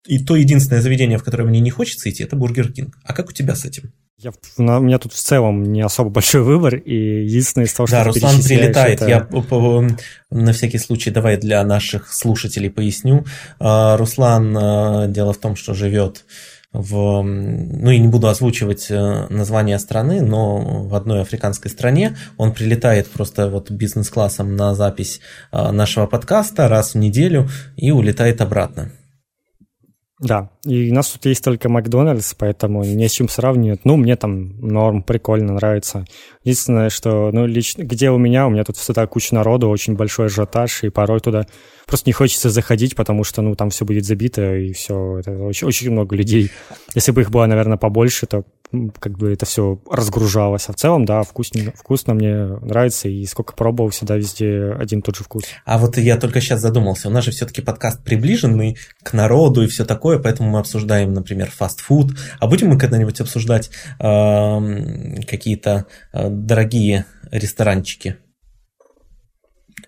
и 0.10 0.18
то 0.18 0.36
единственное 0.36 0.82
заведение, 0.82 1.20
в 1.20 1.24
которое 1.24 1.44
мне 1.44 1.60
не 1.60 1.70
хочется 1.70 2.10
идти, 2.10 2.24
это 2.24 2.36
Бургер 2.36 2.72
Кинг. 2.72 2.98
А 3.04 3.14
как 3.14 3.30
у 3.30 3.32
тебя 3.32 3.54
с 3.54 3.64
этим? 3.64 3.94
Я, 4.18 4.32
у 4.58 4.82
меня 4.82 4.98
тут 4.98 5.14
в 5.14 5.22
целом 5.22 5.72
не 5.72 5.82
особо 5.82 6.10
большой 6.20 6.42
выбор, 6.42 6.76
и 6.76 7.26
единственное 7.26 7.68
из 7.68 7.74
того, 7.74 7.86
что 7.86 7.98
Да, 7.98 8.04
Руслан 8.06 8.42
прилетает. 8.42 9.02
Это... 9.02 9.08
Я 9.08 9.28
на 10.32 10.54
всякий 10.54 10.80
случай 10.80 11.12
давай 11.12 11.38
для 11.38 11.64
наших 11.64 12.12
слушателей 12.12 12.72
поясню. 12.72 13.24
А, 13.60 13.98
Руслан, 13.98 14.58
а, 14.58 15.08
дело 15.08 15.32
в 15.32 15.38
том, 15.38 15.56
что 15.56 15.76
живет 15.76 16.26
в, 16.74 17.22
ну 17.22 17.92
и 17.92 18.00
не 18.00 18.08
буду 18.08 18.28
озвучивать 18.28 18.88
э, 18.90 19.28
название 19.30 19.80
страны, 19.80 20.22
но 20.22 20.86
в 20.88 20.94
одной 20.94 21.22
африканской 21.22 21.72
стране 21.72 22.16
он 22.38 22.54
прилетает 22.54 23.10
просто 23.10 23.50
вот 23.50 23.72
бизнес-классом 23.72 24.56
на 24.56 24.76
запись 24.76 25.20
нашего 25.52 26.06
подкаста 26.06 26.68
раз 26.68 26.94
в 26.94 26.98
неделю 26.98 27.50
и 27.76 27.90
улетает 27.90 28.42
обратно. 28.42 28.92
Да, 30.20 30.50
и 30.66 30.92
у 30.92 30.94
нас 30.94 31.10
тут 31.12 31.26
есть 31.26 31.42
только 31.44 31.70
Макдональдс, 31.70 32.34
поэтому 32.34 32.84
не 32.84 33.08
с 33.08 33.14
чем 33.14 33.30
сравнивать. 33.30 33.86
Ну, 33.86 33.96
мне 33.96 34.18
там 34.18 34.60
норм, 34.60 35.02
прикольно, 35.02 35.54
нравится. 35.54 36.06
Единственное, 36.44 36.90
что, 36.90 37.32
ну, 37.32 37.46
лично, 37.46 37.84
где 37.84 38.12
у 38.12 38.18
меня, 38.18 38.46
у 38.46 38.50
меня 38.50 38.66
тут 38.66 38.76
всегда 38.76 39.08
куча 39.08 39.34
народу, 39.34 39.70
очень 39.70 39.96
большой 39.96 40.26
ажиотаж, 40.26 40.84
и 40.84 40.90
порой 40.90 41.22
туда 41.22 41.48
просто 41.88 42.10
не 42.10 42.14
хочется 42.14 42.50
заходить, 42.50 42.98
потому 42.98 43.24
что, 43.24 43.42
ну, 43.42 43.56
там 43.56 43.70
все 43.70 43.86
будет 43.86 44.04
забито, 44.04 44.58
и 44.58 44.74
все, 44.74 45.20
это 45.20 45.32
очень, 45.38 45.68
очень 45.68 45.92
много 45.92 46.18
людей. 46.18 46.52
Если 46.96 47.14
бы 47.14 47.22
их 47.22 47.32
было, 47.32 47.46
наверное, 47.46 47.78
побольше, 47.78 48.26
то 48.26 48.44
как 49.00 49.18
бы 49.18 49.34
это 49.34 49.46
все 49.46 49.80
разгружалось. 49.90 50.70
А 50.70 50.74
в 50.74 50.76
целом, 50.76 51.06
да, 51.06 51.24
вкусно, 51.24 51.74
вкусно 51.76 52.14
мне 52.14 52.46
нравится, 52.62 53.10
и 53.10 53.26
сколько 53.26 53.54
пробовал, 53.54 53.90
всегда 53.90 54.16
везде 54.16 54.76
один 54.78 55.02
тот 55.02 55.16
же 55.16 55.24
вкус. 55.24 55.44
А 55.66 55.78
вот 55.78 55.98
я 55.98 56.18
только 56.18 56.42
сейчас 56.42 56.62
задумался, 56.62 57.08
у 57.08 57.12
нас 57.12 57.26
же 57.26 57.32
все-таки 57.32 57.62
подкаст 57.62 58.04
приближенный 58.04 58.78
к 59.04 59.14
народу 59.14 59.64
и 59.64 59.68
все 59.68 59.86
такое, 59.86 60.20
поэтому 60.20 60.50
мы 60.50 60.60
обсуждаем, 60.60 61.14
например, 61.14 61.50
фастфуд. 61.50 62.12
А 62.40 62.48
будем 62.48 62.70
мы 62.70 62.78
когда-нибудь 62.78 63.20
обсуждать 63.22 63.72
э, 64.00 65.22
какие-то 65.28 65.88
дорогие 66.14 67.06
ресторанчики? 67.32 68.18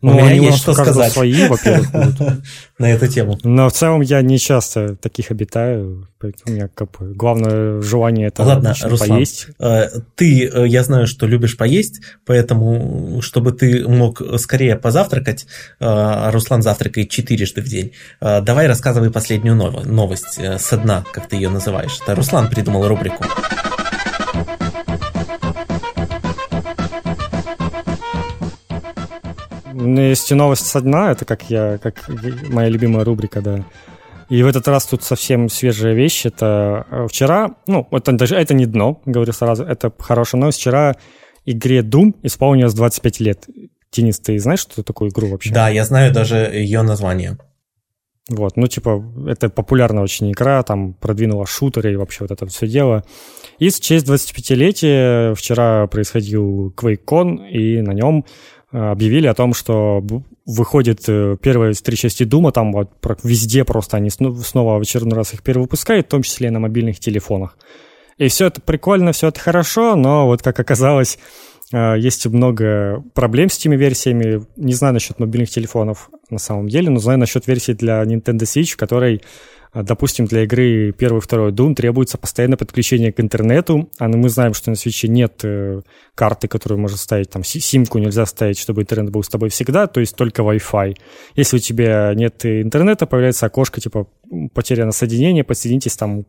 Ну, 0.02 0.12
у 0.12 0.16
меня 0.16 0.34
есть 0.34 0.58
что 0.58 0.74
сказать. 0.74 1.12
свои, 1.12 1.48
во-первых. 1.48 1.90
На 2.80 2.92
эту 2.92 3.08
тему. 3.08 3.38
Но 3.44 3.70
в 3.70 3.74
целом 3.74 4.02
я 4.02 4.22
не 4.22 4.40
часто 4.40 4.96
таких 4.96 5.30
обитаю, 5.30 6.08
поэтому 6.20 6.44
у 6.48 6.52
меня 6.52 6.70
как 6.74 6.90
бы 6.92 7.14
главное 7.14 7.82
желание 7.82 8.28
это 8.28 8.42
Ладно, 8.42 8.74
Руслан, 8.82 9.10
поесть. 9.10 9.48
Э, 9.60 9.90
ты, 10.16 10.48
э, 10.48 10.68
я 10.68 10.84
знаю, 10.84 11.06
что 11.06 11.28
любишь 11.28 11.56
поесть, 11.56 12.02
поэтому, 12.26 13.22
чтобы 13.22 13.52
ты 13.52 13.88
мог 13.88 14.22
скорее 14.40 14.76
позавтракать, 14.76 15.46
э, 15.80 16.30
Руслан 16.32 16.64
завтракает 16.64 17.10
четырежды 17.10 17.62
в 17.62 17.66
день, 17.66 17.92
давай 18.20 18.68
рассказывай 18.68 19.12
последнюю 19.12 19.56
новость 19.56 20.40
со 20.58 20.78
дна, 20.78 21.04
как 21.14 21.28
ты 21.28 21.36
ее 21.36 21.50
называешь. 21.50 22.00
Это 22.02 22.16
Руслан 22.16 22.50
придумал 22.50 22.88
рубрику. 22.88 23.24
Ну, 29.82 30.00
есть 30.00 30.32
новость 30.32 30.67
со 30.67 30.80
дна, 30.82 31.12
это 31.12 31.26
как 31.26 31.50
я, 31.50 31.80
как 31.80 32.08
моя 32.50 32.70
любимая 32.70 33.04
рубрика, 33.04 33.41
да. 33.41 33.65
И 34.30 34.44
в 34.44 34.48
этот 34.48 34.67
раз 34.67 34.86
тут 34.86 35.04
совсем 35.04 35.50
свежая 35.50 35.94
вещь. 35.94 36.26
Это 36.26 36.86
э, 36.89 37.08
вчера, 37.10 37.56
ну, 37.67 37.88
это 37.91 38.13
даже 38.13 38.36
это 38.36 38.54
не 38.54 38.65
дно, 38.65 39.02
говорю 39.06 39.34
сразу, 39.34 39.63
это 39.63 39.91
хорошая 40.00 40.39
новость. 40.39 40.60
Вчера 40.60 40.96
игре 41.46 41.80
Doom 41.80 42.15
исполнилось 42.24 42.74
25 42.74 43.20
лет. 43.20 43.46
Денис, 43.91 44.20
ты 44.20 44.39
знаешь, 44.39 44.60
что 44.60 44.84
такое 44.84 45.10
игру 45.10 45.28
вообще? 45.28 45.54
Да, 45.54 45.67
я 45.67 45.84
знаю 45.84 46.13
даже 46.13 46.38
ее 46.38 46.82
название. 46.82 47.38
Вот, 48.30 48.56
ну, 48.56 48.67
типа, 48.67 49.04
это 49.28 49.50
популярная 49.50 50.04
очень 50.04 50.32
игра, 50.32 50.63
там 50.63 50.94
продвинула 50.94 51.46
шутеры 51.46 51.91
и 51.91 51.96
вообще 51.98 52.20
вот 52.22 52.32
это 52.32 52.46
все 52.46 52.67
дело. 52.67 53.04
И 53.58 53.70
в 53.70 53.82
честь 53.82 54.08
25-летия 54.08 55.36
вчера 55.36 55.88
происходил 55.88 56.74
QuakeCon, 56.78 57.50
и 57.50 57.82
на 57.82 57.91
нем 57.91 58.26
объявили 58.72 59.28
о 59.28 59.34
том, 59.34 59.54
что 59.54 60.04
выходит 60.46 61.04
э, 61.08 61.38
первые 61.42 61.74
три 61.74 61.98
части 61.98 62.24
Дума, 62.24 62.52
там 62.52 62.72
вот 62.72 62.92
везде 63.24 63.64
просто 63.64 63.98
они 63.98 64.10
снова 64.10 64.78
в 64.78 64.82
очередной 64.82 65.18
раз 65.18 65.34
их 65.34 65.44
перевыпускают, 65.44 66.08
в 66.08 66.10
том 66.10 66.24
числе 66.24 66.48
и 66.48 66.52
на 66.52 66.60
мобильных 66.60 67.00
телефонах. 67.00 67.58
И 68.18 68.28
все 68.28 68.48
это 68.48 68.62
прикольно, 68.62 69.12
все 69.12 69.28
это 69.28 69.40
хорошо, 69.40 69.96
но 69.96 70.26
вот 70.28 70.42
как 70.42 70.60
оказалось, 70.60 71.20
э, 71.74 71.96
есть 71.98 72.26
много 72.28 73.04
проблем 73.14 73.50
с 73.50 73.58
этими 73.58 73.76
версиями. 73.76 74.46
Не 74.56 74.74
знаю 74.74 74.94
насчет 74.94 75.20
мобильных 75.20 75.50
телефонов 75.50 76.10
на 76.30 76.40
самом 76.40 76.70
деле, 76.70 76.90
но 76.90 77.00
знаю 77.00 77.20
насчет 77.20 77.48
версии 77.48 77.74
для 77.74 78.02
Nintendo 78.04 78.44
Switch, 78.44 78.74
в 78.74 78.78
которой 78.78 79.22
допустим, 79.74 80.26
для 80.26 80.44
игры 80.44 80.92
первый 80.92 81.22
второй 81.22 81.52
Doom 81.52 81.76
требуется 81.76 82.18
постоянное 82.18 82.58
подключение 82.58 83.14
к 83.14 83.20
интернету, 83.22 83.90
а 84.00 84.08
мы 84.10 84.28
знаем, 84.30 84.54
что 84.54 84.70
на 84.70 84.76
свече 84.76 85.08
нет 85.08 85.40
э, 85.44 85.82
карты, 86.14 86.50
которую 86.50 86.80
можно 86.80 86.98
ставить, 86.98 87.30
там, 87.30 87.44
симку 87.44 87.98
нельзя 87.98 88.26
ставить, 88.26 88.58
чтобы 88.58 88.82
интернет 88.82 89.12
был 89.12 89.24
с 89.24 89.30
тобой 89.30 89.50
всегда, 89.50 89.88
то 89.88 90.02
есть 90.02 90.16
только 90.16 90.42
Wi-Fi. 90.42 90.98
Если 91.36 91.56
у 91.56 91.60
тебя 91.60 92.14
нет 92.16 92.46
интернета, 92.46 93.06
появляется 93.06 93.46
окошко, 93.46 93.80
типа, 93.80 94.08
потеряно 94.54 94.92
соединение, 94.92 95.46
подсоединитесь 95.46 95.96
там 95.96 96.26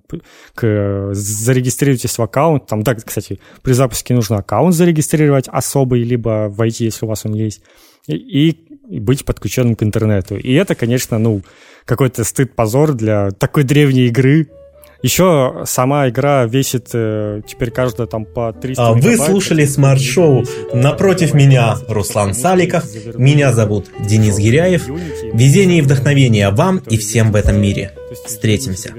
к... 0.55 1.11
зарегистрируйтесь 1.13 2.19
в 2.19 2.23
аккаунт, 2.23 2.67
там, 2.67 2.83
да, 2.83 2.95
кстати, 2.95 3.41
при 3.63 3.73
запуске 3.73 4.15
нужно 4.15 4.39
аккаунт 4.39 4.75
зарегистрировать 4.75 5.49
особый, 5.49 6.05
либо 6.05 6.49
войти, 6.49 6.85
если 6.85 7.07
у 7.07 7.09
вас 7.09 7.27
он 7.27 7.35
есть, 7.35 7.63
и 8.07 8.57
быть 9.01 9.25
подключенным 9.25 9.75
к 9.75 9.83
интернету. 9.83 10.37
И 10.37 10.53
это, 10.53 10.75
конечно, 10.75 11.19
ну, 11.19 11.43
какой-то 11.85 12.25
стыд-позор 12.25 12.95
для 12.95 13.31
такой 13.31 13.65
древней 13.65 14.07
игры. 14.07 14.49
Еще 15.03 15.63
сама 15.67 16.09
игра 16.09 16.45
весит 16.45 16.91
э, 16.93 17.43
теперь 17.47 17.73
каждая 17.73 18.07
там 18.07 18.25
по 18.25 18.53
300 18.53 18.87
а 18.87 18.93
Вы 18.93 19.17
слушали 19.17 19.65
смарт-шоу 19.65 20.45
«Напротив 20.75 21.35
меня» 21.35 21.77
Руслан 21.89 22.35
Саликов. 22.35 22.85
Меня 23.17 23.53
зовут 23.53 23.91
Денис 23.99 24.39
Гиряев. 24.39 24.87
Везение 25.33 25.81
и 25.81 25.83
вдохновение 25.83 26.51
вам 26.51 26.79
и 26.89 26.97
всем 26.99 27.33
в 27.33 27.37
этом 27.37 27.61
мире. 27.61 27.91
Встретимся. 28.25 28.95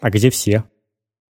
А 0.00 0.10
где 0.10 0.30
все? 0.30 0.64